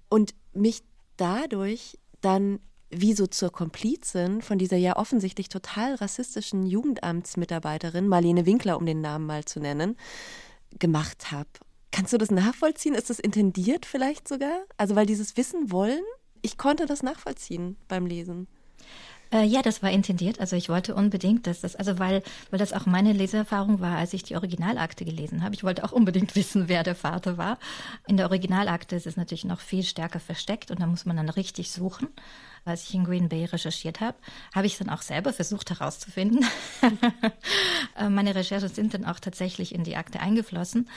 [0.10, 0.84] Und mich
[1.18, 8.78] dadurch dann wie so zur Komplizin von dieser ja offensichtlich total rassistischen Jugendamtsmitarbeiterin, Marlene Winkler,
[8.78, 9.98] um den Namen mal zu nennen,
[10.80, 11.50] gemacht habe.
[11.92, 12.96] Kannst du das nachvollziehen?
[12.96, 14.64] Ist das intendiert vielleicht sogar?
[14.78, 16.04] Also weil dieses Wissen wollen,
[16.42, 18.48] ich konnte das nachvollziehen beim Lesen.
[19.34, 20.40] Äh, ja, das war intendiert.
[20.40, 24.14] Also ich wollte unbedingt, dass das, also weil, weil das auch meine Leseerfahrung war, als
[24.14, 25.56] ich die Originalakte gelesen habe.
[25.56, 27.58] Ich wollte auch unbedingt wissen, wer der Vater war.
[28.08, 31.30] In der Originalakte ist es natürlich noch viel stärker versteckt und da muss man dann
[31.30, 32.10] richtig suchen
[32.66, 34.18] als ich in Green Bay recherchiert habe,
[34.54, 36.46] habe ich dann auch selber versucht herauszufinden.
[37.96, 40.90] Äh, meine Recherchen sind dann auch tatsächlich in die Akte eingeflossen.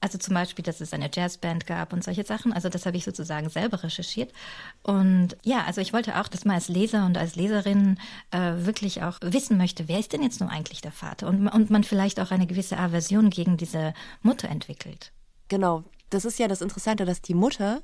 [0.00, 2.52] Also zum Beispiel, dass es eine Jazzband gab und solche Sachen.
[2.52, 4.32] Also das habe ich sozusagen selber recherchiert.
[4.82, 7.98] Und ja, also ich wollte auch, dass man als Leser und als Leserin
[8.32, 11.28] äh, wirklich auch wissen möchte, wer ist denn jetzt nun eigentlich der Vater?
[11.28, 15.12] Und, und man vielleicht auch eine gewisse Aversion gegen diese Mutter entwickelt.
[15.48, 15.84] Genau.
[16.10, 17.82] Das ist ja das Interessante, dass die Mutter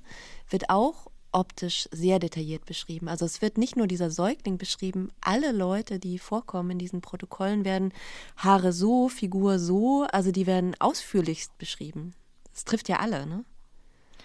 [0.50, 3.08] wird auch optisch sehr detailliert beschrieben.
[3.08, 7.64] Also es wird nicht nur dieser Säugling beschrieben, alle Leute, die vorkommen in diesen Protokollen,
[7.64, 7.92] werden
[8.36, 12.14] Haare so, Figur so, also die werden ausführlichst beschrieben.
[12.52, 13.44] Das trifft ja alle, ne?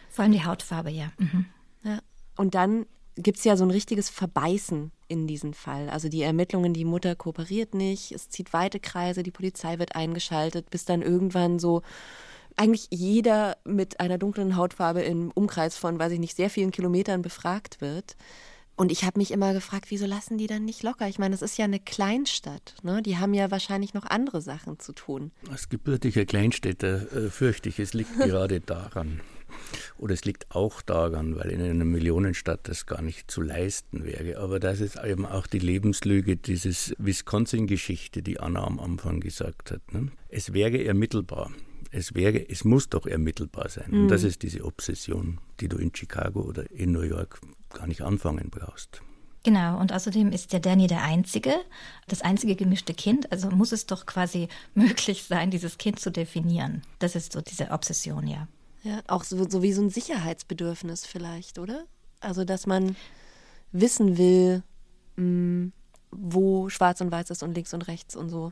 [0.09, 1.11] Vor allem die Hautfarbe, ja.
[1.17, 1.45] Mhm.
[1.83, 1.99] ja.
[2.35, 2.85] Und dann
[3.15, 5.89] gibt es ja so ein richtiges Verbeißen in diesem Fall.
[5.89, 10.69] Also die Ermittlungen, die Mutter kooperiert nicht, es zieht weite Kreise, die Polizei wird eingeschaltet,
[10.69, 11.81] bis dann irgendwann so
[12.57, 17.21] eigentlich jeder mit einer dunklen Hautfarbe im Umkreis von, weiß ich nicht, sehr vielen Kilometern
[17.21, 18.15] befragt wird.
[18.75, 21.07] Und ich habe mich immer gefragt, wieso lassen die dann nicht locker?
[21.07, 22.75] Ich meine, das ist ja eine Kleinstadt.
[22.81, 23.03] Ne?
[23.03, 25.31] Die haben ja wahrscheinlich noch andere Sachen zu tun.
[25.51, 29.21] Als gebürtiger Kleinstädter äh, fürchte ich, es liegt gerade daran.
[29.99, 34.39] Oder es liegt auch daran, weil in einer Millionenstadt das gar nicht zu leisten wäre.
[34.39, 39.93] Aber das ist eben auch die Lebenslüge, dieses Wisconsin-Geschichte, die Anna am Anfang gesagt hat.
[39.93, 40.11] Ne?
[40.29, 41.51] Es wäre ermittelbar
[41.93, 43.89] es wäre, es muss doch ermittelbar sein.
[43.89, 44.01] Mhm.
[44.03, 47.39] Und das ist diese Obsession, die du in Chicago oder in New York
[47.71, 49.01] gar nicht anfangen brauchst.
[49.43, 51.53] Genau, und außerdem ist der Danny der Einzige,
[52.07, 56.81] das einzige gemischte Kind, also muss es doch quasi möglich sein, dieses Kind zu definieren.
[56.99, 58.47] Das ist so diese Obsession, ja.
[58.83, 61.85] Ja, auch so, so wie so ein Sicherheitsbedürfnis vielleicht, oder?
[62.19, 62.95] Also, dass man
[63.71, 64.63] wissen will,
[65.15, 65.73] mh, mm,
[66.11, 68.51] wo schwarz und weiß ist und links und rechts und so.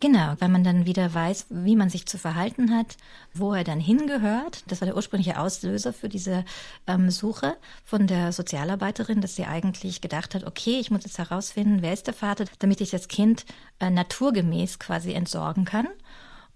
[0.00, 2.96] Genau, weil man dann wieder weiß, wie man sich zu verhalten hat,
[3.34, 4.64] wo er dann hingehört.
[4.66, 6.46] Das war der ursprüngliche Auslöser für diese
[6.86, 11.82] ähm, Suche von der Sozialarbeiterin, dass sie eigentlich gedacht hat, okay, ich muss jetzt herausfinden,
[11.82, 13.44] wer ist der Vater, damit ich das Kind
[13.78, 15.88] äh, naturgemäß quasi entsorgen kann.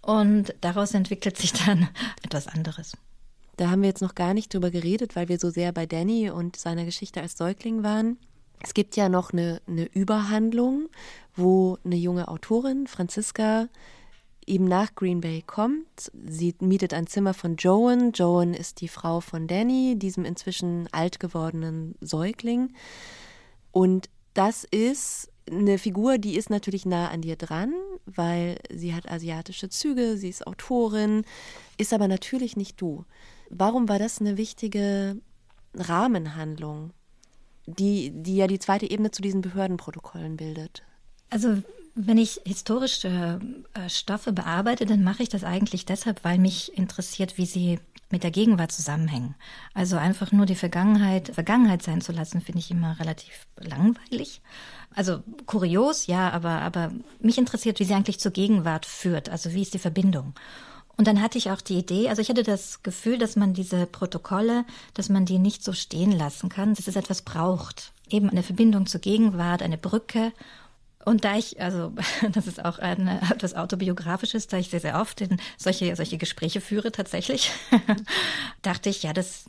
[0.00, 1.88] Und daraus entwickelt sich dann
[2.22, 2.96] etwas anderes.
[3.58, 6.30] Da haben wir jetzt noch gar nicht drüber geredet, weil wir so sehr bei Danny
[6.30, 8.16] und seiner Geschichte als Säugling waren.
[8.64, 10.88] Es gibt ja noch eine, eine Überhandlung,
[11.36, 13.68] wo eine junge Autorin, Franziska,
[14.46, 16.10] eben nach Green Bay kommt.
[16.26, 18.12] Sie mietet ein Zimmer von Joan.
[18.12, 22.72] Joan ist die Frau von Danny, diesem inzwischen alt gewordenen Säugling.
[23.70, 27.74] Und das ist eine Figur, die ist natürlich nah an dir dran,
[28.06, 31.26] weil sie hat asiatische Züge, sie ist Autorin,
[31.76, 33.04] ist aber natürlich nicht du.
[33.50, 35.18] Warum war das eine wichtige
[35.74, 36.92] Rahmenhandlung?
[37.66, 40.82] Die, die ja die zweite Ebene zu diesen Behördenprotokollen bildet.
[41.30, 41.62] Also
[41.94, 43.40] wenn ich historische
[43.74, 47.78] äh, Stoffe bearbeite, dann mache ich das eigentlich deshalb, weil mich interessiert, wie sie
[48.10, 49.34] mit der Gegenwart zusammenhängen.
[49.74, 54.40] Also einfach nur die Vergangenheit Vergangenheit sein zu lassen, finde ich immer relativ langweilig.
[54.94, 59.28] Also kurios, ja, aber, aber mich interessiert, wie sie eigentlich zur Gegenwart führt.
[59.28, 60.34] Also wie ist die Verbindung?
[60.96, 63.86] Und dann hatte ich auch die Idee, also ich hatte das Gefühl, dass man diese
[63.86, 67.92] Protokolle, dass man die nicht so stehen lassen kann, dass es etwas braucht.
[68.08, 70.32] Eben eine Verbindung zur Gegenwart, eine Brücke.
[71.04, 71.92] Und da ich, also
[72.32, 76.60] das ist auch eine, etwas autobiografisches, da ich sehr, sehr oft in solche, solche Gespräche
[76.60, 77.50] führe tatsächlich,
[78.62, 79.46] dachte ich, ja, das,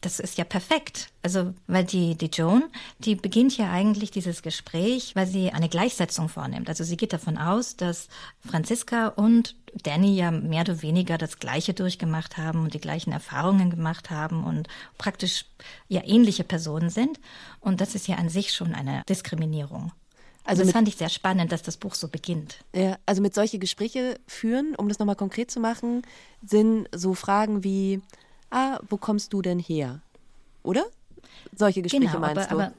[0.00, 1.08] das ist ja perfekt.
[1.22, 2.64] Also, weil die, die Joan,
[2.98, 6.68] die beginnt ja eigentlich dieses Gespräch, weil sie eine Gleichsetzung vornimmt.
[6.68, 8.08] Also sie geht davon aus, dass
[8.46, 13.70] Franziska und Danny ja mehr oder weniger das Gleiche durchgemacht haben und die gleichen Erfahrungen
[13.70, 15.44] gemacht haben und praktisch
[15.88, 17.20] ja ähnliche Personen sind.
[17.60, 19.92] Und das ist ja an sich schon eine Diskriminierung.
[20.44, 22.64] Also das fand ich sehr spannend, dass das Buch so beginnt.
[22.74, 26.02] Ja, also mit solche Gespräche führen, um das nochmal konkret zu machen,
[26.42, 28.00] sind so Fragen wie,
[28.50, 30.00] ah, wo kommst du denn her?
[30.62, 30.84] Oder?
[31.54, 32.64] Solche Gespräche genau, meinst aber, du?
[32.64, 32.72] Aber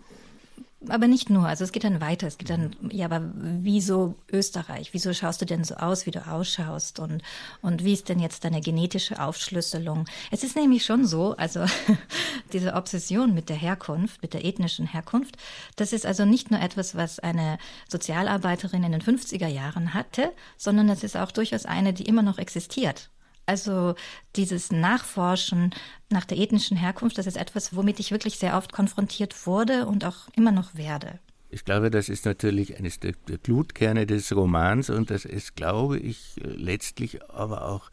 [0.88, 2.28] aber nicht nur, also es geht dann weiter.
[2.28, 4.94] Es geht dann, ja, aber wieso Österreich?
[4.94, 7.00] Wieso schaust du denn so aus, wie du ausschaust?
[7.00, 7.22] Und,
[7.62, 10.06] und wie ist denn jetzt deine genetische Aufschlüsselung?
[10.32, 11.66] Es ist nämlich schon so, also
[12.54, 15.36] diese Obsession mit der Herkunft, mit der ethnischen Herkunft,
[15.76, 17.58] das ist also nicht nur etwas, was eine
[17.90, 22.38] Sozialarbeiterin in den 50er Jahren hatte, sondern das ist auch durchaus eine, die immer noch
[22.38, 23.10] existiert.
[23.50, 23.96] Also
[24.36, 25.74] dieses Nachforschen
[26.12, 30.06] nach der ethnischen Herkunft, das ist etwas, womit ich wirklich sehr oft konfrontiert wurde und
[30.06, 31.18] auch immer noch werde.
[31.50, 35.98] Ich glaube, das ist natürlich eines der, der Glutkerne des Romans und das ist, glaube
[35.98, 37.90] ich, letztlich aber auch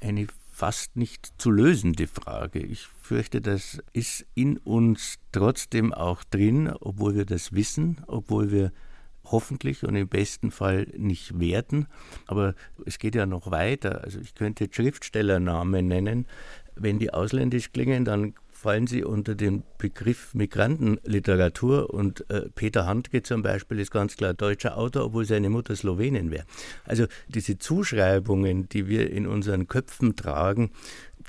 [0.00, 2.60] eine fast nicht zu lösende Frage.
[2.60, 8.70] Ich fürchte, das ist in uns trotzdem auch drin, obwohl wir das wissen, obwohl wir
[9.24, 11.86] hoffentlich und im besten Fall nicht werden.
[12.26, 12.54] Aber
[12.86, 14.02] es geht ja noch weiter.
[14.04, 16.26] Also ich könnte Schriftstellernamen nennen.
[16.74, 23.24] Wenn die ausländisch klingen, dann fallen sie unter den Begriff Migrantenliteratur und äh, Peter Handke
[23.24, 26.44] zum Beispiel ist ganz klar deutscher Autor, obwohl seine Mutter Slowenin wäre.
[26.84, 30.70] Also diese Zuschreibungen, die wir in unseren Köpfen tragen,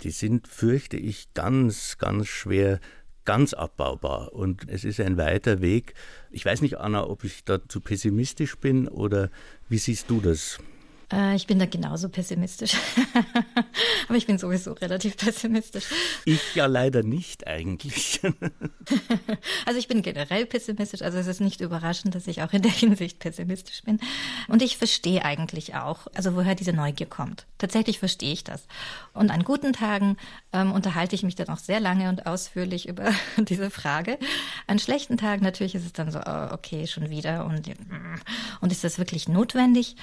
[0.03, 2.79] die sind, fürchte ich, ganz, ganz schwer
[3.26, 4.34] ganz abbaubar.
[4.34, 5.94] Und es ist ein weiter Weg.
[6.32, 9.30] Ich weiß nicht, Anna, ob ich da zu pessimistisch bin oder
[9.70, 10.60] wie siehst du das?
[11.13, 12.76] Äh, ich bin da genauso pessimistisch.
[14.08, 15.86] Aber ich bin sowieso relativ pessimistisch.
[16.26, 18.19] Ich ja leider nicht eigentlich.
[19.65, 21.02] also ich bin generell pessimistisch.
[21.02, 23.99] Also es ist nicht überraschend, dass ich auch in der Hinsicht pessimistisch bin.
[24.47, 27.45] Und ich verstehe eigentlich auch, also woher diese Neugier kommt.
[27.60, 28.65] Tatsächlich verstehe ich das.
[29.13, 30.17] Und an guten Tagen
[30.52, 34.17] ähm, unterhalte ich mich dann auch sehr lange und ausführlich über diese Frage.
[34.67, 37.69] An schlechten Tagen natürlich ist es dann so, oh, okay, schon wieder und,
[38.62, 39.95] und ist das wirklich notwendig?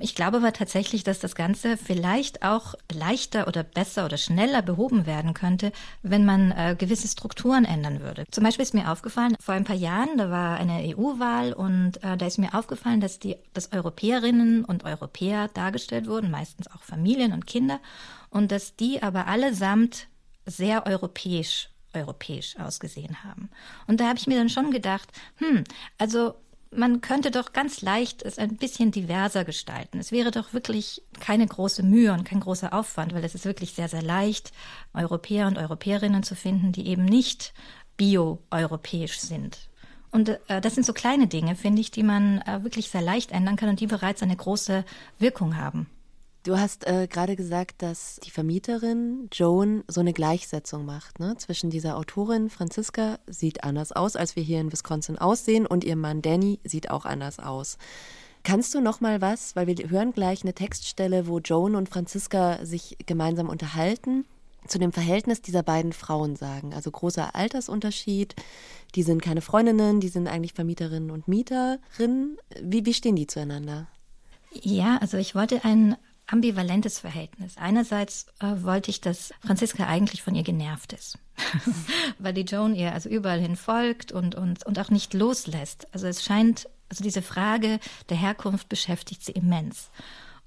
[0.00, 5.06] Ich glaube aber tatsächlich, dass das Ganze vielleicht auch leichter oder besser oder schneller behoben
[5.06, 8.24] werden könnte, wenn man äh, gewisse Strukturen ändern würde.
[8.30, 12.16] Zum Beispiel ist mir aufgefallen, vor ein paar Jahren, da war eine EU-Wahl und äh,
[12.16, 17.32] da ist mir aufgefallen, dass die, dass Europäerinnen und Europäer dargestellt wurden, meistens auch Familien
[17.32, 17.80] und Kinder,
[18.30, 20.06] und dass die aber allesamt
[20.46, 23.48] sehr europäisch europäisch ausgesehen haben.
[23.86, 25.64] Und da habe ich mir dann schon gedacht, hm,
[25.96, 26.34] also
[26.70, 29.98] man könnte doch ganz leicht es ein bisschen diverser gestalten.
[29.98, 33.72] Es wäre doch wirklich keine große Mühe und kein großer Aufwand, weil es ist wirklich
[33.72, 34.52] sehr, sehr leicht,
[34.92, 37.54] Europäer und Europäerinnen zu finden, die eben nicht
[37.96, 39.68] bio-europäisch sind.
[40.10, 43.32] Und äh, das sind so kleine Dinge, finde ich, die man äh, wirklich sehr leicht
[43.32, 44.84] ändern kann und die bereits eine große
[45.18, 45.86] Wirkung haben.
[46.48, 51.36] Du hast äh, gerade gesagt, dass die Vermieterin Joan so eine Gleichsetzung macht ne?
[51.36, 55.94] zwischen dieser Autorin Franziska sieht anders aus, als wir hier in Wisconsin aussehen, und ihr
[55.94, 57.76] Mann Danny sieht auch anders aus.
[58.44, 62.64] Kannst du noch mal was, weil wir hören gleich eine Textstelle, wo Joan und Franziska
[62.64, 64.24] sich gemeinsam unterhalten,
[64.66, 66.72] zu dem Verhältnis dieser beiden Frauen sagen.
[66.72, 68.34] Also großer Altersunterschied,
[68.94, 72.38] die sind keine Freundinnen, die sind eigentlich Vermieterinnen und Mieterinnen.
[72.62, 73.86] Wie, wie stehen die zueinander?
[74.52, 75.96] Ja, also ich wollte ein
[76.28, 77.56] ambivalentes Verhältnis.
[77.56, 81.18] Einerseits äh, wollte ich, dass Franziska eigentlich von ihr genervt ist,
[82.18, 85.88] weil die Joan ihr also überall hin folgt und, und, und auch nicht loslässt.
[85.92, 89.90] Also es scheint, also diese Frage der Herkunft beschäftigt sie immens.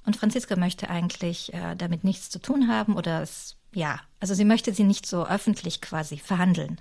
[0.06, 4.46] Und Franziska möchte eigentlich äh, damit nichts zu tun haben oder es, ja, also sie
[4.46, 6.80] möchte sie nicht so öffentlich quasi verhandeln.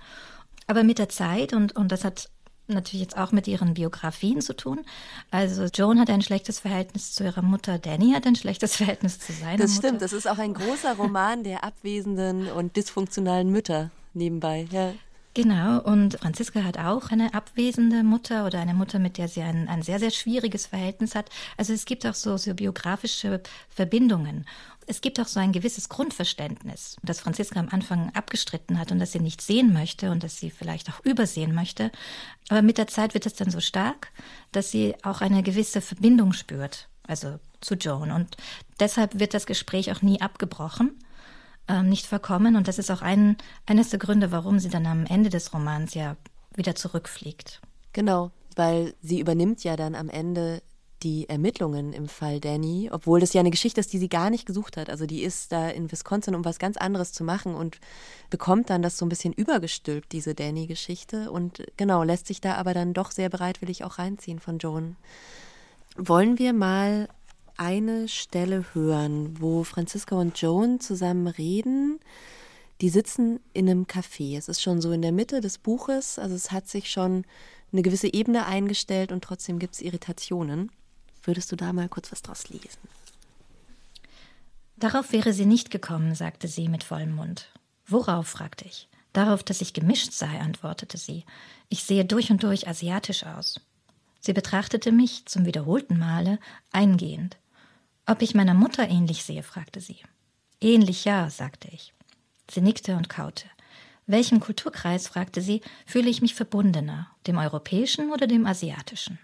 [0.67, 2.29] Aber mit der Zeit, und, und das hat
[2.73, 4.81] natürlich jetzt auch mit ihren Biografien zu tun.
[5.29, 9.33] Also Joan hat ein schlechtes Verhältnis zu ihrer Mutter, Danny hat ein schlechtes Verhältnis zu
[9.33, 9.63] seiner Mutter.
[9.63, 14.67] Das stimmt, das ist auch ein großer Roman der abwesenden und dysfunktionalen Mütter nebenbei.
[14.71, 14.93] Ja.
[15.33, 19.69] Genau, und Franziska hat auch eine abwesende Mutter oder eine Mutter, mit der sie ein,
[19.69, 21.29] ein sehr, sehr schwieriges Verhältnis hat.
[21.55, 24.45] Also es gibt auch so, so biografische Verbindungen.
[24.87, 29.11] Es gibt auch so ein gewisses Grundverständnis, das Franziska am Anfang abgestritten hat und das
[29.11, 31.91] sie nicht sehen möchte und das sie vielleicht auch übersehen möchte.
[32.49, 34.11] Aber mit der Zeit wird es dann so stark,
[34.51, 38.11] dass sie auch eine gewisse Verbindung spürt, also zu Joan.
[38.11, 38.37] Und
[38.79, 40.97] deshalb wird das Gespräch auch nie abgebrochen
[41.67, 42.55] ähm, nicht verkommen.
[42.55, 45.93] Und das ist auch ein, eines der Gründe, warum sie dann am Ende des Romans
[45.93, 46.17] ja
[46.55, 47.61] wieder zurückfliegt.
[47.93, 50.61] Genau, weil sie übernimmt ja dann am Ende
[51.03, 54.45] die Ermittlungen im Fall Danny, obwohl das ja eine Geschichte ist, die sie gar nicht
[54.45, 54.89] gesucht hat.
[54.89, 57.79] Also die ist da in Wisconsin, um was ganz anderes zu machen und
[58.29, 61.31] bekommt dann das so ein bisschen übergestülpt, diese Danny-Geschichte.
[61.31, 64.95] Und genau, lässt sich da aber dann doch sehr bereitwillig auch reinziehen von Joan.
[65.97, 67.09] Wollen wir mal
[67.57, 71.99] eine Stelle hören, wo Franziska und Joan zusammen reden.
[72.81, 74.37] Die sitzen in einem Café.
[74.37, 77.25] Es ist schon so in der Mitte des Buches, also es hat sich schon
[77.71, 80.71] eine gewisse Ebene eingestellt und trotzdem gibt es Irritationen.
[81.23, 82.79] Würdest du da mal kurz was draus lesen?
[84.77, 87.51] Darauf wäre sie nicht gekommen, sagte sie mit vollem Mund.
[87.85, 88.27] Worauf?
[88.27, 88.87] fragte ich.
[89.13, 91.25] Darauf, dass ich gemischt sei, antwortete sie.
[91.69, 93.59] Ich sehe durch und durch asiatisch aus.
[94.19, 96.39] Sie betrachtete mich zum wiederholten Male
[96.71, 97.37] eingehend.
[98.05, 99.97] Ob ich meiner Mutter ähnlich sehe, fragte sie.
[100.61, 101.93] Ähnlich ja, sagte ich.
[102.49, 103.47] Sie nickte und kaute.
[104.07, 109.19] Welchem Kulturkreis, fragte sie, fühle ich mich verbundener, dem europäischen oder dem asiatischen?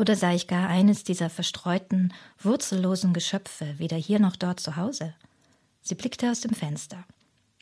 [0.00, 5.12] Oder sei ich gar eines dieser verstreuten, wurzellosen Geschöpfe, weder hier noch dort zu Hause?
[5.82, 7.04] Sie blickte aus dem Fenster.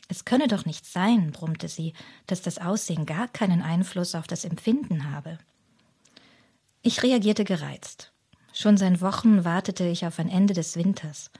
[0.07, 1.91] Es könne doch nicht sein, brummte sie,
[2.27, 5.37] dass das Aussehen gar keinen Einfluss auf das Empfinden habe.
[6.81, 8.13] Ich reagierte gereizt.
[8.53, 11.31] Schon seit Wochen wartete ich auf ein Ende des Winters.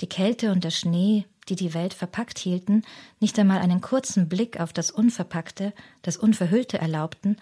[0.00, 2.82] Die Kälte und der Schnee, die die Welt verpackt hielten,
[3.20, 7.36] nicht einmal einen kurzen Blick auf das Unverpackte, das Unverhüllte erlaubten,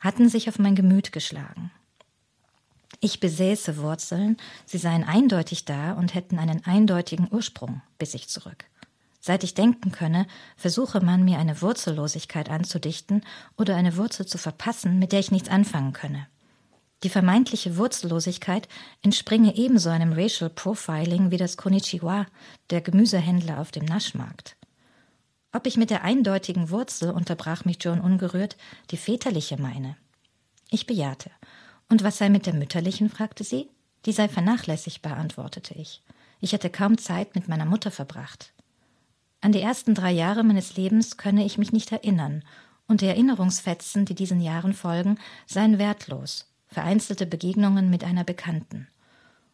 [0.00, 1.70] hatten sich auf mein Gemüt geschlagen.
[3.04, 8.64] Ich besäße Wurzeln, sie seien eindeutig da und hätten einen eindeutigen Ursprung, bis ich zurück.
[9.18, 13.24] Seit ich denken könne, versuche man mir eine Wurzellosigkeit anzudichten
[13.58, 16.28] oder eine Wurzel zu verpassen, mit der ich nichts anfangen könne.
[17.02, 18.68] Die vermeintliche Wurzellosigkeit
[19.02, 22.26] entspringe ebenso einem Racial Profiling wie das Konichiwa
[22.70, 24.56] der Gemüsehändler auf dem Naschmarkt.
[25.50, 28.56] Ob ich mit der eindeutigen Wurzel, unterbrach mich Joan ungerührt,
[28.92, 29.96] die väterliche meine.
[30.70, 31.32] Ich bejahte.
[31.92, 33.10] Und was sei mit der mütterlichen?
[33.10, 33.68] fragte sie.
[34.06, 36.00] Die sei vernachlässigbar, antwortete ich.
[36.40, 38.54] Ich hätte kaum Zeit mit meiner Mutter verbracht.
[39.42, 42.44] An die ersten drei Jahre meines Lebens könne ich mich nicht erinnern,
[42.88, 48.88] und die Erinnerungsfetzen, die diesen Jahren folgen, seien wertlos, vereinzelte Begegnungen mit einer Bekannten.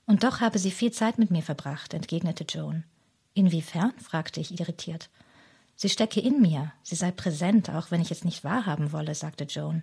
[0.06, 2.84] Und doch habe sie viel Zeit mit mir verbracht, entgegnete Joan.
[3.34, 3.94] Inwiefern?
[3.98, 5.10] fragte ich irritiert.
[5.74, 9.42] Sie stecke in mir, sie sei präsent, auch wenn ich es nicht wahrhaben wolle, sagte
[9.42, 9.82] Joan.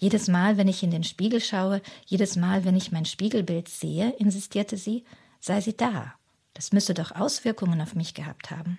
[0.00, 4.10] Jedes Mal, wenn ich in den Spiegel schaue, jedes Mal, wenn ich mein Spiegelbild sehe,
[4.18, 5.04] insistierte sie,
[5.40, 6.14] sei sie da.
[6.52, 8.78] Das müsse doch Auswirkungen auf mich gehabt haben.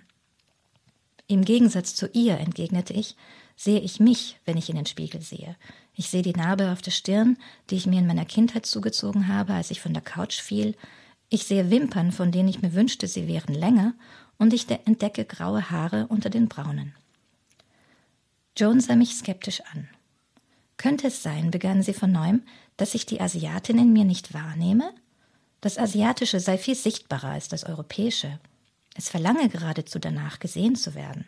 [1.27, 3.15] Im Gegensatz zu ihr, entgegnete ich,
[3.55, 5.55] sehe ich mich, wenn ich in den Spiegel sehe.
[5.95, 7.37] Ich sehe die Narbe auf der Stirn,
[7.69, 10.75] die ich mir in meiner Kindheit zugezogen habe, als ich von der Couch fiel.
[11.29, 13.93] Ich sehe Wimpern, von denen ich mir wünschte, sie wären länger,
[14.37, 16.93] und ich entdecke graue Haare unter den braunen.
[18.55, 19.89] Joan sah mich skeptisch an.
[20.87, 22.43] Könnte es sein, begann sie von neuem,
[22.77, 24.93] dass ich die Asiatin in mir nicht wahrnehme?
[25.59, 28.39] Das Asiatische sei viel sichtbarer als das Europäische.
[28.95, 31.27] Es verlange geradezu danach, gesehen zu werden.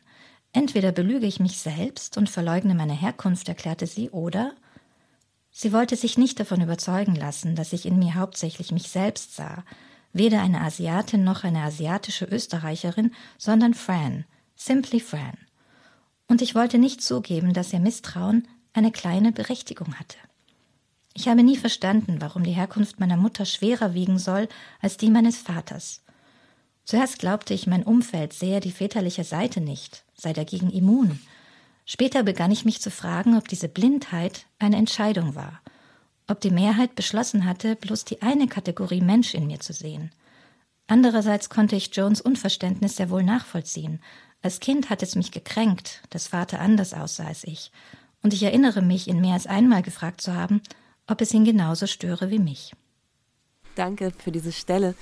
[0.54, 4.54] Entweder belüge ich mich selbst und verleugne meine Herkunft, erklärte sie, oder
[5.52, 9.65] sie wollte sich nicht davon überzeugen lassen, dass ich in mir hauptsächlich mich selbst sah,
[10.13, 14.24] weder eine Asiatin noch eine asiatische Österreicherin, sondern Fran,
[14.56, 15.38] simply Fran.
[16.30, 20.17] Und ich wollte nicht zugeben, dass ihr Misstrauen eine kleine Berechtigung hatte.
[21.13, 24.47] Ich habe nie verstanden, warum die Herkunft meiner Mutter schwerer wiegen soll
[24.79, 26.01] als die meines Vaters.
[26.86, 31.19] Zuerst glaubte ich, mein Umfeld sehe die väterliche Seite nicht, sei dagegen immun.
[31.86, 35.62] Später begann ich mich zu fragen, ob diese Blindheit eine Entscheidung war,
[36.27, 40.12] ob die Mehrheit beschlossen hatte, bloß die eine Kategorie Mensch in mir zu sehen.
[40.88, 44.01] Andererseits konnte ich Jones Unverständnis sehr wohl nachvollziehen.
[44.41, 47.71] Als Kind hat es mich gekränkt, dass Vater anders aussah als ich,
[48.21, 50.62] und ich erinnere mich, ihn mehr als einmal gefragt zu haben,
[51.08, 52.73] ob es ihn genauso störe wie mich.
[53.75, 54.95] Danke für diese Stelle.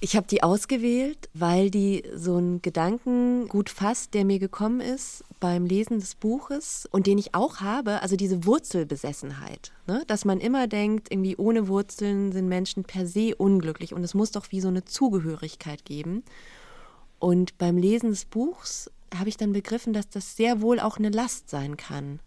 [0.00, 5.24] Ich habe die ausgewählt, weil die so einen Gedanken gut fasst, der mir gekommen ist
[5.40, 9.72] beim Lesen des Buches und den ich auch habe, also diese Wurzelbesessenheit.
[9.86, 10.02] Ne?
[10.06, 14.30] Dass man immer denkt, irgendwie ohne Wurzeln sind Menschen per se unglücklich und es muss
[14.30, 16.22] doch wie so eine Zugehörigkeit geben.
[17.18, 21.10] Und beim Lesen des Buchs habe ich dann begriffen, dass das sehr wohl auch eine
[21.10, 22.20] Last sein kann.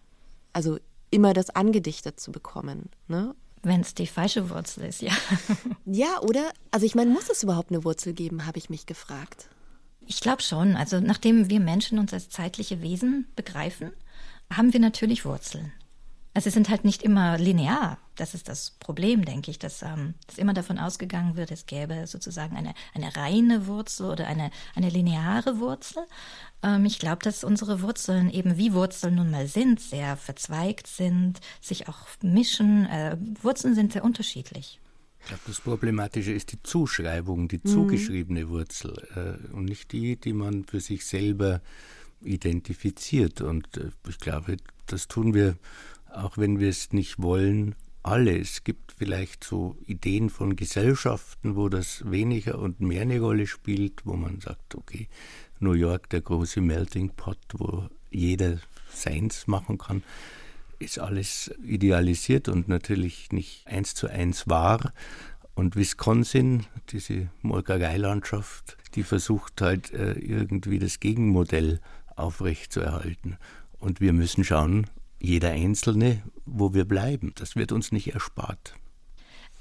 [0.54, 0.80] Also
[1.12, 2.90] immer das angedichtet zu bekommen.
[3.08, 3.36] Ne?
[3.64, 5.12] Wenn es die falsche Wurzel ist, ja.
[5.86, 6.52] Ja, oder?
[6.72, 9.50] Also ich meine, muss es überhaupt eine Wurzel geben, habe ich mich gefragt.
[10.06, 10.76] Ich glaube schon.
[10.76, 13.92] Also nachdem wir Menschen uns als zeitliche Wesen begreifen,
[14.52, 15.74] haben wir natürlich Wurzeln.
[16.38, 17.98] Also sie sind halt nicht immer linear.
[18.16, 22.06] Das ist das Problem, denke ich, dass, ähm, dass immer davon ausgegangen wird, es gäbe
[22.06, 26.04] sozusagen eine, eine reine Wurzel oder eine, eine lineare Wurzel.
[26.62, 31.40] Ähm, ich glaube, dass unsere Wurzeln eben wie Wurzeln nun mal sind, sehr verzweigt sind,
[31.60, 32.86] sich auch mischen.
[32.86, 34.80] Äh, Wurzeln sind sehr unterschiedlich.
[35.22, 37.68] Ich glaube, das Problematische ist die Zuschreibung, die mhm.
[37.68, 41.62] zugeschriebene Wurzel äh, und nicht die, die man für sich selber
[42.22, 43.42] identifiziert.
[43.42, 45.58] Und äh, ich glaube, das tun wir
[46.14, 48.38] auch wenn wir es nicht wollen, alle.
[48.38, 54.06] Es gibt vielleicht so Ideen von Gesellschaften, wo das weniger und mehr eine Rolle spielt,
[54.06, 55.08] wo man sagt, okay,
[55.60, 60.04] New York, der große Melting Pot, wo jeder seins machen kann,
[60.80, 64.94] ist alles idealisiert und natürlich nicht eins zu eins wahr.
[65.56, 71.80] Und Wisconsin, diese Molkereilandschaft, die versucht halt äh, irgendwie das Gegenmodell
[72.16, 73.38] aufrechtzuerhalten.
[73.80, 74.88] Und wir müssen schauen,
[75.20, 77.34] jeder Einzelne, wo wir bleiben.
[77.36, 78.76] Das wird uns nicht erspart.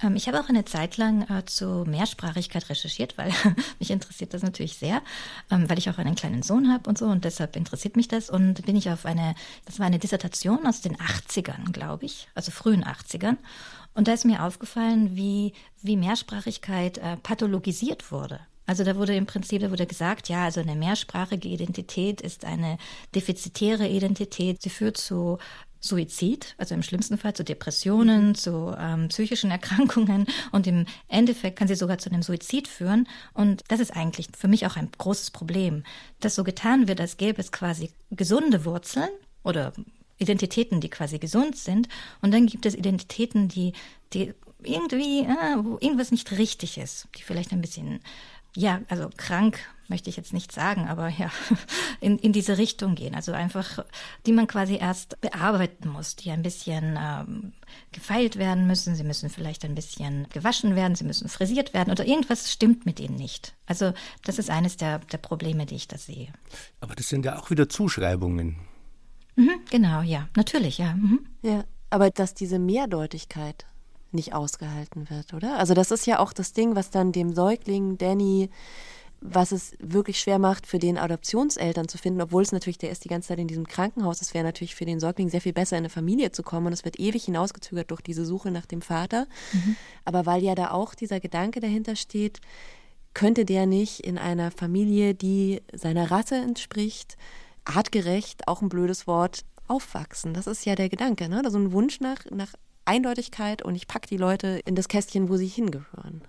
[0.02, 3.32] Ähm, ich habe auch eine Zeit lang äh, zu Mehrsprachigkeit recherchiert, weil
[3.78, 5.02] mich interessiert das natürlich sehr,
[5.50, 8.28] ähm, weil ich auch einen kleinen Sohn habe und so und deshalb interessiert mich das
[8.28, 12.50] und bin ich auf eine, das war eine Dissertation aus den 80ern, glaube ich, also
[12.50, 13.36] frühen 80ern
[13.94, 18.40] und da ist mir aufgefallen, wie, wie Mehrsprachigkeit äh, pathologisiert wurde.
[18.66, 22.78] Also da wurde im Prinzip, da wurde gesagt, ja, also eine mehrsprachige Identität ist eine
[23.14, 24.60] defizitäre Identität.
[24.60, 25.38] Sie führt zu
[25.80, 31.68] Suizid, also im schlimmsten Fall zu Depressionen, zu ähm, psychischen Erkrankungen und im Endeffekt kann
[31.68, 33.08] sie sogar zu einem Suizid führen.
[33.34, 35.84] Und das ist eigentlich für mich auch ein großes Problem,
[36.20, 39.10] dass so getan wird, als gäbe es quasi gesunde Wurzeln
[39.44, 39.72] oder
[40.18, 41.88] Identitäten, die quasi gesund sind.
[42.22, 43.72] Und dann gibt es Identitäten, die,
[44.12, 48.00] die irgendwie, äh, wo irgendwas nicht richtig ist, die vielleicht ein bisschen
[48.56, 51.30] ja, also krank möchte ich jetzt nicht sagen, aber ja,
[52.00, 53.14] in, in diese Richtung gehen.
[53.14, 53.84] Also einfach,
[54.26, 57.52] die man quasi erst bearbeiten muss, die ein bisschen ähm,
[57.92, 58.96] gefeilt werden müssen.
[58.96, 62.98] Sie müssen vielleicht ein bisschen gewaschen werden, sie müssen frisiert werden oder irgendwas stimmt mit
[62.98, 63.54] ihnen nicht.
[63.66, 63.92] Also
[64.24, 66.32] das ist eines der, der Probleme, die ich da sehe.
[66.80, 68.56] Aber das sind ja auch wieder Zuschreibungen.
[69.36, 70.94] Mhm, genau, ja, natürlich, ja.
[70.94, 71.26] Mhm.
[71.42, 73.66] Ja, aber dass diese Mehrdeutigkeit
[74.16, 75.58] nicht ausgehalten wird, oder?
[75.58, 78.50] Also das ist ja auch das Ding, was dann dem Säugling Danny
[79.20, 83.04] was es wirklich schwer macht, für den Adoptionseltern zu finden, obwohl es natürlich, der ist
[83.04, 84.20] die ganze Zeit in diesem Krankenhaus.
[84.20, 86.66] Es wäre natürlich für den Säugling sehr viel besser, in eine Familie zu kommen.
[86.66, 89.26] Und es wird ewig hinausgezögert durch diese Suche nach dem Vater.
[89.52, 89.76] Mhm.
[90.04, 92.40] Aber weil ja da auch dieser Gedanke dahinter steht,
[93.14, 97.16] könnte der nicht in einer Familie, die seiner Rasse entspricht,
[97.64, 100.34] artgerecht, auch ein blödes Wort, aufwachsen?
[100.34, 101.42] Das ist ja der Gedanke, ne?
[101.48, 102.52] So ein Wunsch nach, nach
[102.86, 106.22] Eindeutigkeit und ich packe die Leute in das Kästchen, wo sie hingehören.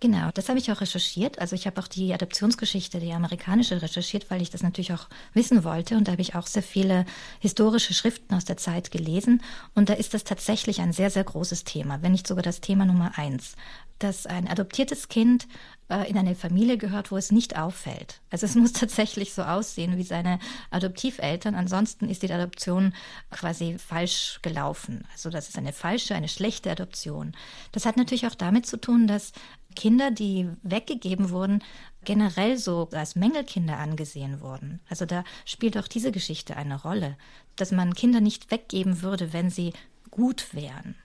[0.00, 1.40] Genau, das habe ich auch recherchiert.
[1.40, 5.64] Also ich habe auch die Adoptionsgeschichte, die amerikanische recherchiert, weil ich das natürlich auch wissen
[5.64, 5.96] wollte.
[5.96, 7.04] Und da habe ich auch sehr viele
[7.40, 9.42] historische Schriften aus der Zeit gelesen.
[9.74, 12.84] Und da ist das tatsächlich ein sehr, sehr großes Thema, wenn nicht sogar das Thema
[12.84, 13.56] Nummer eins,
[13.98, 15.48] dass ein adoptiertes Kind
[15.88, 18.20] äh, in eine Familie gehört, wo es nicht auffällt.
[18.30, 20.38] Also es muss tatsächlich so aussehen wie seine
[20.70, 21.54] Adoptiveltern.
[21.54, 22.94] Ansonsten ist die Adoption
[23.30, 25.04] quasi falsch gelaufen.
[25.12, 27.32] Also das ist eine falsche, eine schlechte Adoption.
[27.72, 29.32] Das hat natürlich auch damit zu tun, dass
[29.76, 31.62] Kinder, die weggegeben wurden,
[32.04, 34.80] generell so als Mängelkinder angesehen wurden.
[34.88, 37.16] Also da spielt auch diese Geschichte eine Rolle,
[37.56, 39.72] dass man Kinder nicht weggeben würde, wenn sie
[40.10, 40.96] gut wären.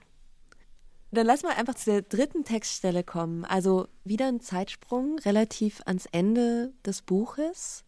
[1.14, 3.44] Dann lass mal einfach zu der dritten Textstelle kommen.
[3.44, 7.84] Also wieder ein Zeitsprung relativ ans Ende des Buches.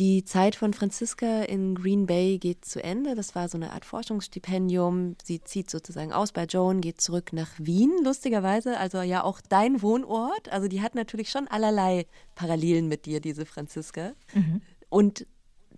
[0.00, 3.14] Die Zeit von Franziska in Green Bay geht zu Ende.
[3.14, 5.14] Das war so eine Art Forschungsstipendium.
[5.22, 8.78] Sie zieht sozusagen aus bei Joan, geht zurück nach Wien, lustigerweise.
[8.78, 10.50] Also ja auch dein Wohnort.
[10.50, 14.12] Also die hat natürlich schon allerlei Parallelen mit dir, diese Franziska.
[14.32, 14.62] Mhm.
[14.88, 15.26] Und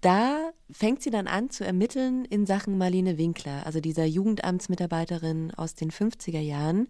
[0.02, 5.74] da fängt sie dann an zu ermitteln in Sachen Marlene Winkler, also dieser Jugendamtsmitarbeiterin aus
[5.74, 6.86] den 50er Jahren,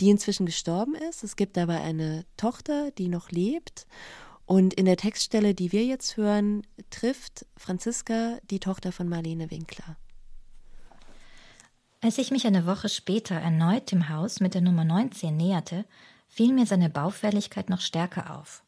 [0.00, 1.24] die inzwischen gestorben ist.
[1.24, 3.86] Es gibt aber eine Tochter, die noch lebt.
[4.46, 9.96] Und in der Textstelle, die wir jetzt hören, trifft Franziska die Tochter von Marlene Winkler.
[12.00, 15.84] Als ich mich eine Woche später erneut dem Haus mit der Nummer 19 näherte,
[16.26, 18.64] fiel mir seine Baufälligkeit noch stärker auf.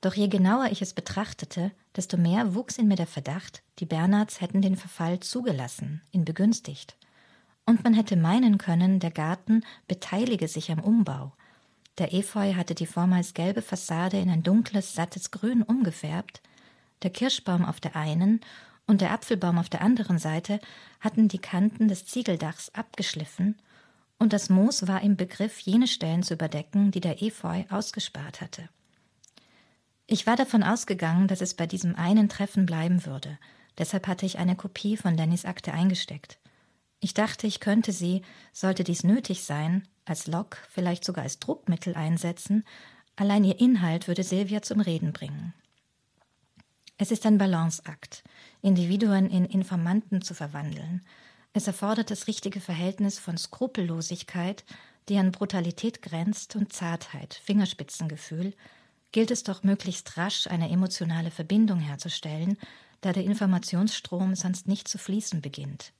[0.00, 4.40] Doch je genauer ich es betrachtete, desto mehr wuchs in mir der Verdacht, die Bernhards
[4.40, 6.96] hätten den Verfall zugelassen, ihn begünstigt.
[7.66, 11.32] Und man hätte meinen können, der Garten beteilige sich am Umbau,
[11.98, 16.40] der Efeu hatte die vormals gelbe Fassade in ein dunkles, sattes Grün umgefärbt.
[17.02, 18.40] Der Kirschbaum auf der einen
[18.86, 20.60] und der Apfelbaum auf der anderen Seite
[21.00, 23.56] hatten die Kanten des Ziegeldachs abgeschliffen,
[24.18, 28.68] und das Moos war im Begriff, jene Stellen zu überdecken, die der Efeu ausgespart hatte.
[30.06, 33.36] Ich war davon ausgegangen, dass es bei diesem einen Treffen bleiben würde,
[33.78, 36.38] deshalb hatte ich eine Kopie von Dannys Akte eingesteckt.
[37.04, 38.22] Ich dachte, ich könnte sie,
[38.52, 42.64] sollte dies nötig sein, als Lok, vielleicht sogar als Druckmittel einsetzen,
[43.16, 45.52] allein ihr Inhalt würde Silvia zum Reden bringen.
[46.98, 48.22] Es ist ein Balanceakt,
[48.60, 51.04] Individuen in Informanten zu verwandeln.
[51.52, 54.64] Es erfordert das richtige Verhältnis von Skrupellosigkeit,
[55.08, 58.54] die an Brutalität grenzt, und Zartheit, Fingerspitzengefühl,
[59.10, 62.56] gilt es doch möglichst rasch eine emotionale Verbindung herzustellen,
[63.00, 65.92] da der Informationsstrom sonst nicht zu fließen beginnt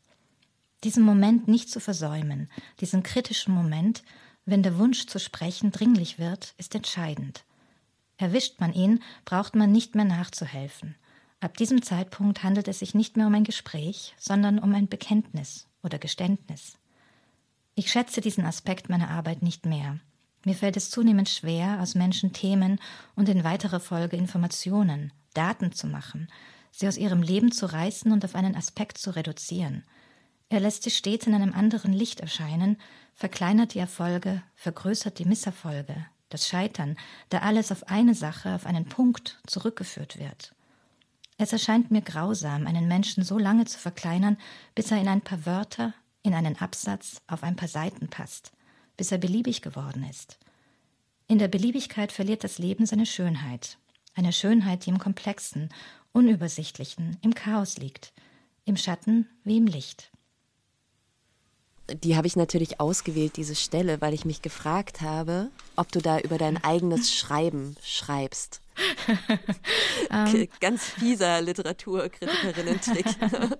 [0.84, 4.02] diesen Moment nicht zu versäumen, diesen kritischen Moment,
[4.44, 7.44] wenn der Wunsch zu sprechen dringlich wird, ist entscheidend.
[8.16, 10.96] Erwischt man ihn, braucht man nicht mehr nachzuhelfen.
[11.40, 15.66] Ab diesem Zeitpunkt handelt es sich nicht mehr um ein Gespräch, sondern um ein Bekenntnis
[15.82, 16.78] oder Geständnis.
[17.74, 19.98] Ich schätze diesen Aspekt meiner Arbeit nicht mehr.
[20.44, 22.80] Mir fällt es zunehmend schwer, aus Menschen Themen
[23.14, 26.28] und in weiterer Folge Informationen, Daten zu machen,
[26.70, 29.84] sie aus ihrem Leben zu reißen und auf einen Aspekt zu reduzieren–
[30.52, 32.76] er lässt sie stets in einem anderen Licht erscheinen,
[33.14, 36.96] verkleinert die Erfolge, vergrößert die Misserfolge, das Scheitern,
[37.30, 40.54] da alles auf eine Sache, auf einen Punkt zurückgeführt wird.
[41.38, 44.36] Es erscheint mir grausam, einen Menschen so lange zu verkleinern,
[44.74, 48.52] bis er in ein paar Wörter, in einen Absatz, auf ein paar Seiten passt,
[48.98, 50.38] bis er beliebig geworden ist.
[51.28, 53.78] In der Beliebigkeit verliert das Leben seine Schönheit,
[54.14, 55.70] eine Schönheit, die im Komplexen,
[56.12, 58.12] Unübersichtlichen, im Chaos liegt,
[58.66, 60.11] im Schatten wie im Licht
[61.94, 66.18] die habe ich natürlich ausgewählt, diese Stelle, weil ich mich gefragt habe, ob du da
[66.18, 68.60] über dein eigenes Schreiben schreibst.
[70.10, 70.34] um.
[70.34, 70.48] Ähm.
[70.60, 73.06] Ganz fieser Literaturkritikerinnen-Trick.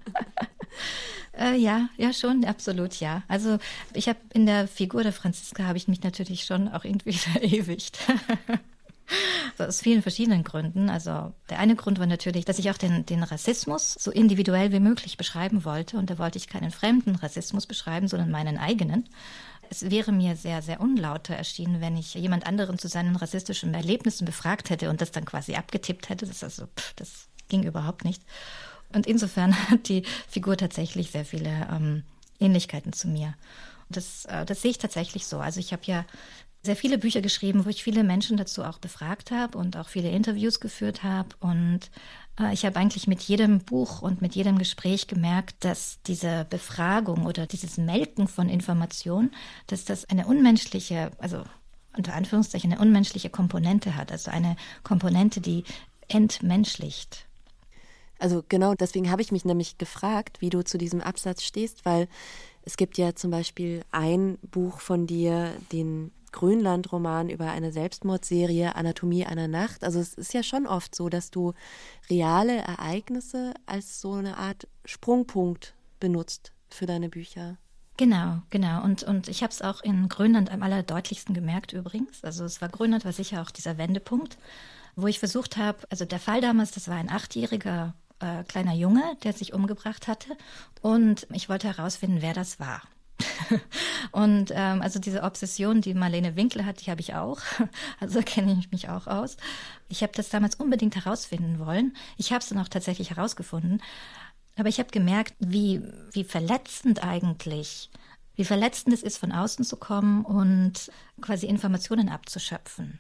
[1.39, 3.23] äh, ja, ja, schon, absolut, ja.
[3.29, 3.59] Also
[3.93, 7.99] ich habe in der Figur der Franziska habe ich mich natürlich schon auch irgendwie verewigt.
[9.59, 10.89] So aus vielen verschiedenen Gründen.
[10.89, 14.81] Also der eine Grund war natürlich, dass ich auch den, den Rassismus so individuell wie
[14.81, 15.99] möglich beschreiben wollte.
[15.99, 19.09] Und da wollte ich keinen fremden Rassismus beschreiben, sondern meinen eigenen.
[19.69, 24.25] Es wäre mir sehr, sehr unlauter erschienen, wenn ich jemand anderen zu seinen rassistischen Erlebnissen
[24.25, 26.27] befragt hätte und das dann quasi abgetippt hätte.
[26.27, 28.23] Das, also, pff, das ging überhaupt nicht.
[28.95, 32.05] Und insofern hat die Figur tatsächlich sehr viele ähm,
[32.41, 33.35] Ähnlichkeiten zu mir.
[33.89, 35.39] Das, äh, das sehe ich tatsächlich so.
[35.39, 36.05] Also ich habe ja
[36.65, 40.11] sehr viele Bücher geschrieben, wo ich viele Menschen dazu auch befragt habe und auch viele
[40.11, 41.31] Interviews geführt habe.
[41.41, 41.91] Und
[42.39, 47.27] äh, ich habe eigentlich mit jedem Buch und mit jedem Gespräch gemerkt, dass diese Befragung
[47.27, 49.33] oder dieses Melken von Informationen,
[49.67, 51.43] dass das eine unmenschliche, also
[51.97, 54.13] unter Anführungszeichen eine unmenschliche Komponente hat.
[54.13, 55.65] Also eine Komponente, die
[56.09, 57.27] entmenschlicht.
[58.21, 62.07] Also genau deswegen habe ich mich nämlich gefragt, wie du zu diesem Absatz stehst, weil
[62.65, 69.25] es gibt ja zum Beispiel ein Buch von dir, den Grönland-Roman über eine Selbstmordserie, Anatomie
[69.25, 69.85] einer Nacht.
[69.85, 71.53] Also es ist ja schon oft so, dass du
[72.11, 77.59] reale Ereignisse als so eine Art Sprungpunkt benutzt für deine Bücher.
[77.97, 78.83] Genau, genau.
[78.83, 82.25] Und, und ich habe es auch in Grönland am allerdeutlichsten gemerkt übrigens.
[82.25, 84.39] Also es war Grönland war sicher auch dieser Wendepunkt,
[84.97, 89.17] wo ich versucht habe, also der Fall damals, das war ein achtjähriger äh, kleiner Junge,
[89.25, 90.37] der sich umgebracht hatte.
[90.81, 92.83] Und ich wollte herausfinden, wer das war.
[94.13, 97.41] und ähm, also diese Obsession, die Marlene Winkler hat, die habe ich auch.
[98.01, 99.37] Also kenne ich mich auch aus.
[99.89, 101.97] Ich habe das damals unbedingt herausfinden wollen.
[102.17, 103.81] Ich habe es dann auch tatsächlich herausgefunden.
[104.57, 107.91] Aber ich habe gemerkt, wie, wie verletzend eigentlich,
[108.35, 112.99] wie verletzend es ist, von außen zu kommen und quasi Informationen abzuschöpfen.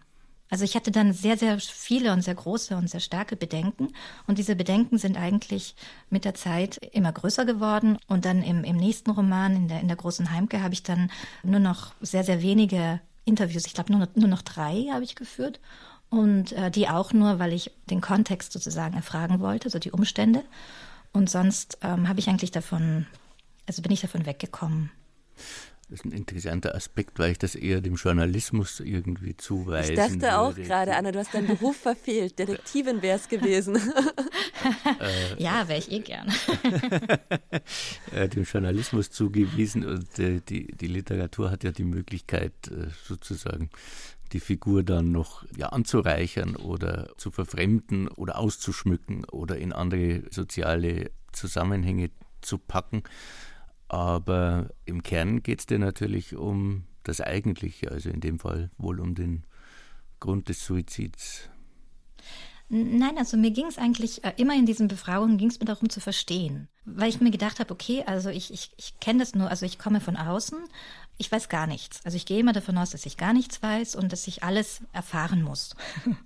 [0.53, 3.89] Also ich hatte dann sehr, sehr viele und sehr große und sehr starke Bedenken.
[4.27, 5.75] Und diese Bedenken sind eigentlich
[6.11, 7.97] mit der Zeit immer größer geworden.
[8.07, 11.11] Und dann im, im nächsten Roman, in der, in der großen Heimke, habe ich dann
[11.43, 13.65] nur noch sehr, sehr wenige Interviews.
[13.65, 15.59] Ich glaube, nur, nur noch drei habe ich geführt.
[16.11, 20.45] Und äh, die auch nur, weil ich den Kontext sozusagen erfragen wollte, so die Umstände.
[21.15, 23.07] Und sonst ähm, habe ich eigentlich davon,
[23.67, 24.91] also bin ich davon weggekommen.
[25.93, 29.93] Das ist ein interessanter Aspekt, weil ich das eher dem Journalismus irgendwie zuweise.
[29.93, 30.39] Ich dachte würde.
[30.39, 32.39] auch gerade, Anna, du hast deinen Beruf verfehlt.
[32.39, 33.77] Detektivin wäre es gewesen.
[35.01, 36.33] Äh, ja, wäre ich eh gern.
[38.13, 42.53] Äh, dem Journalismus zugewiesen und äh, die, die Literatur hat ja die Möglichkeit,
[43.05, 43.71] sozusagen
[44.33, 51.11] die Figur dann noch ja, anzureichern oder zu verfremden oder auszuschmücken oder in andere soziale
[51.33, 53.03] Zusammenhänge zu packen.
[53.93, 58.99] Aber im Kern geht es dir natürlich um das Eigentliche, also in dem Fall wohl
[58.99, 59.45] um den
[60.19, 61.51] Grund des Suizids.
[62.71, 65.91] Nein, also mir ging es eigentlich äh, immer in diesen Befragungen ging es mir darum
[65.91, 69.51] zu verstehen, weil ich mir gedacht habe, okay, also ich, ich, ich kenne das nur,
[69.51, 70.59] also ich komme von außen,
[71.19, 72.01] ich weiß gar nichts.
[72.07, 74.81] Also ich gehe immer davon aus, dass ich gar nichts weiß und dass ich alles
[74.95, 75.77] erfahren muss.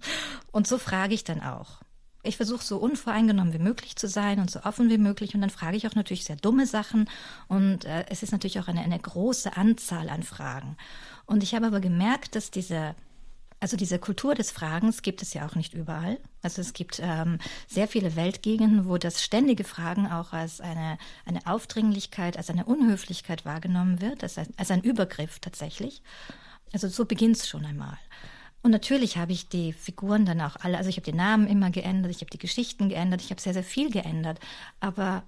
[0.53, 1.81] und so frage ich dann auch
[2.27, 5.35] ich versuche so unvoreingenommen wie möglich zu sein und so offen wie möglich.
[5.35, 7.09] Und dann frage ich auch natürlich sehr dumme Sachen.
[7.49, 10.77] Und äh, es ist natürlich auch eine, eine große Anzahl an Fragen.
[11.27, 12.95] Und ich habe aber gemerkt, dass diese
[13.59, 16.19] also diese Kultur des Fragens gibt es ja auch nicht überall.
[16.43, 21.47] Also es gibt ähm, sehr viele Weltgegenden, wo das ständige Fragen auch als eine, eine
[21.47, 26.03] Aufdringlichkeit, als eine Unhöflichkeit wahrgenommen wird, als ein, als ein Übergriff tatsächlich.
[26.73, 27.97] Also so beginnt es schon einmal.
[28.67, 31.71] Und natürlich habe ich die Figuren dann auch alle, also ich habe die Namen immer
[31.71, 34.41] geändert, ich habe die Geschichten geändert, ich habe sehr, sehr viel geändert.
[34.81, 35.23] Aber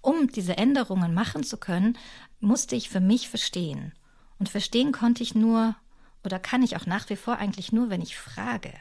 [0.00, 1.98] um diese Änderungen machen zu können,
[2.40, 3.92] musste ich für mich verstehen.
[4.38, 5.76] Und verstehen konnte ich nur
[6.24, 8.72] oder kann ich auch nach wie vor eigentlich nur, wenn ich frage.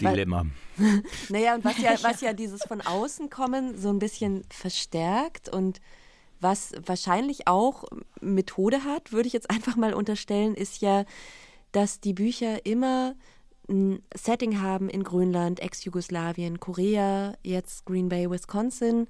[0.00, 0.46] Dilemma.
[1.28, 5.80] naja, und was ja, was ja dieses von außen kommen so ein bisschen verstärkt und
[6.40, 7.84] was wahrscheinlich auch
[8.20, 11.04] Methode hat, würde ich jetzt einfach mal unterstellen, ist ja
[11.74, 13.14] dass die Bücher immer
[13.68, 19.08] ein Setting haben in Grönland, Ex-Jugoslawien, Korea, jetzt Green Bay, Wisconsin.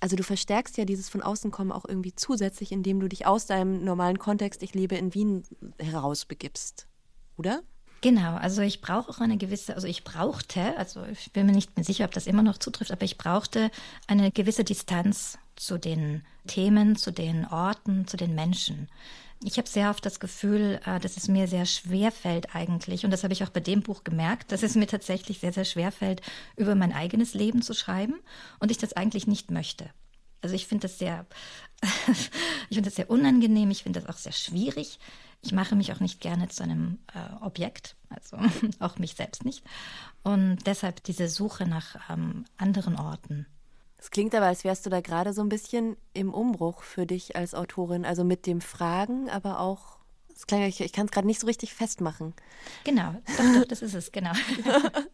[0.00, 3.46] Also du verstärkst ja dieses von außen kommen auch irgendwie zusätzlich, indem du dich aus
[3.46, 5.44] deinem normalen Kontext, ich lebe in Wien,
[5.78, 6.88] herausbegibst,
[7.38, 7.62] oder?
[8.02, 11.74] Genau, also ich brauche auch eine gewisse, also ich brauchte, also ich bin mir nicht
[11.74, 13.70] mehr sicher, ob das immer noch zutrifft, aber ich brauchte
[14.06, 18.88] eine gewisse Distanz zu den Themen, zu den Orten, zu den Menschen.
[19.46, 23.10] Ich habe sehr oft das Gefühl, äh, dass es mir sehr schwer fällt eigentlich, und
[23.10, 25.92] das habe ich auch bei dem Buch gemerkt, dass es mir tatsächlich sehr, sehr schwer
[25.92, 26.22] fällt,
[26.56, 28.14] über mein eigenes Leben zu schreiben
[28.58, 29.90] und ich das eigentlich nicht möchte.
[30.40, 31.26] Also ich finde das sehr,
[32.70, 34.98] ich finde das sehr unangenehm, ich finde das auch sehr schwierig.
[35.42, 38.38] Ich mache mich auch nicht gerne zu einem äh, Objekt, also
[38.78, 39.62] auch mich selbst nicht.
[40.22, 43.46] Und deshalb diese Suche nach ähm, anderen Orten.
[44.04, 47.36] Es klingt aber, als wärst du da gerade so ein bisschen im Umbruch für dich
[47.36, 49.96] als Autorin, also mit dem Fragen, aber auch,
[50.46, 52.34] klang, ich, ich kann es gerade nicht so richtig festmachen.
[52.84, 54.32] Genau, doch, doch, das ist es, genau.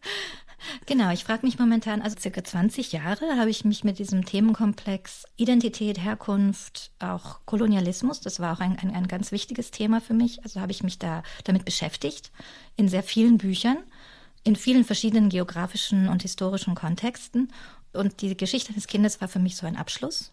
[0.87, 5.23] genau, ich frage mich momentan, also circa 20 Jahre habe ich mich mit diesem Themenkomplex
[5.37, 10.43] Identität, Herkunft, auch Kolonialismus, das war auch ein, ein, ein ganz wichtiges Thema für mich,
[10.43, 12.33] also habe ich mich da damit beschäftigt,
[12.75, 13.77] in sehr vielen Büchern
[14.43, 17.53] in vielen verschiedenen geografischen und historischen Kontexten
[17.93, 20.31] und die Geschichte des Kindes war für mich so ein Abschluss.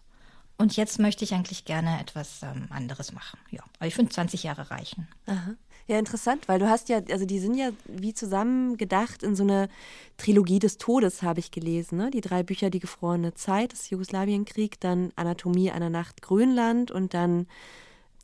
[0.57, 3.39] Und jetzt möchte ich eigentlich gerne etwas ähm, anderes machen.
[3.49, 5.07] Ja, aber ich finde 20 Jahre reichen.
[5.25, 5.55] Aha.
[5.87, 9.43] Ja, interessant, weil du hast ja, also die sind ja wie zusammen gedacht in so
[9.43, 9.69] eine
[10.17, 11.97] Trilogie des Todes, habe ich gelesen.
[11.97, 12.11] Ne?
[12.11, 17.47] Die drei Bücher, die gefrorene Zeit, das Jugoslawienkrieg, dann Anatomie einer Nacht Grönland und dann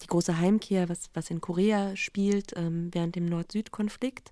[0.03, 4.31] die große Heimkehr, was, was in Korea spielt ähm, während dem Nord-Süd-Konflikt.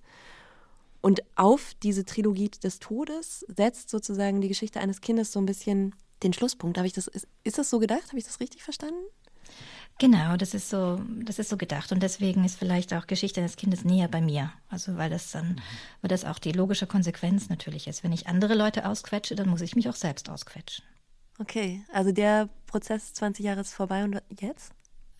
[1.03, 5.93] Und auf diese Trilogie des Todes setzt sozusagen die Geschichte eines Kindes so ein bisschen
[6.23, 6.77] den Schlusspunkt.
[6.77, 8.07] Habe ich das, ist, ist das so gedacht?
[8.07, 9.03] Habe ich das richtig verstanden?
[9.99, 13.57] Genau, das ist so, das ist so gedacht und deswegen ist vielleicht auch Geschichte des
[13.57, 14.53] Kindes näher bei mir.
[14.69, 15.61] Also weil das dann,
[16.01, 18.01] weil das auch die logische Konsequenz natürlich ist.
[18.05, 20.85] Wenn ich andere Leute ausquetsche, dann muss ich mich auch selbst ausquetschen.
[21.37, 24.71] Okay, also der Prozess 20 Jahre ist vorbei und jetzt?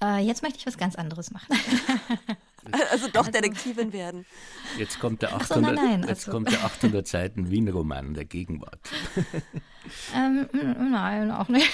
[0.01, 1.53] Äh, jetzt möchte ich was ganz anderes machen.
[2.91, 4.25] Also doch also Detektivin werden.
[4.77, 6.31] Jetzt kommt der 800, so, nein, nein, jetzt also.
[6.31, 8.79] kommt der 800 Seiten Wien-Roman der Gegenwart.
[10.15, 10.47] Ähm,
[10.91, 11.69] nein, auch nicht.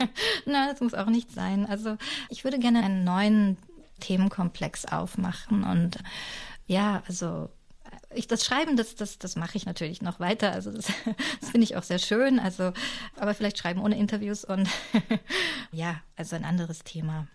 [0.46, 1.66] nein, das muss auch nicht sein.
[1.66, 1.98] Also
[2.30, 3.58] ich würde gerne einen neuen
[4.00, 5.98] Themenkomplex aufmachen und
[6.66, 7.50] ja, also
[8.14, 10.52] ich, das Schreiben, das, das, das mache ich natürlich noch weiter.
[10.52, 10.86] Also das,
[11.40, 12.38] das finde ich auch sehr schön.
[12.38, 12.72] Also,
[13.16, 14.68] aber vielleicht schreiben ohne Interviews und
[15.70, 17.26] ja, also ein anderes Thema.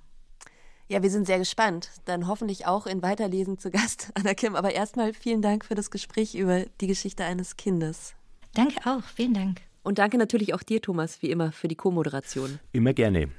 [0.88, 1.90] Ja, wir sind sehr gespannt.
[2.06, 4.56] Dann hoffentlich auch in Weiterlesen zu Gast, Anna Kim.
[4.56, 8.14] Aber erstmal vielen Dank für das Gespräch über die Geschichte eines Kindes.
[8.54, 9.62] Danke auch, vielen Dank.
[9.82, 12.60] Und danke natürlich auch dir, Thomas, wie immer, für die Co-Moderation.
[12.72, 13.30] Immer gerne.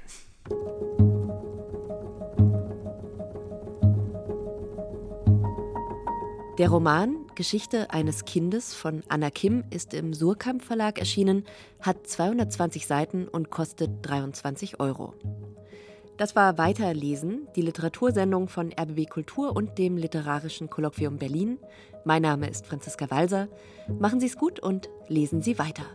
[6.57, 11.45] Der Roman Geschichte eines Kindes von Anna Kim ist im Surkamp Verlag erschienen,
[11.81, 15.13] hat 220 Seiten und kostet 23 Euro.
[16.17, 21.59] Das war Weiterlesen, die Literatursendung von RBB Kultur und dem Literarischen Kolloquium Berlin.
[22.05, 23.47] Mein Name ist Franziska Walser.
[23.99, 25.85] Machen Sie es gut und lesen Sie weiter.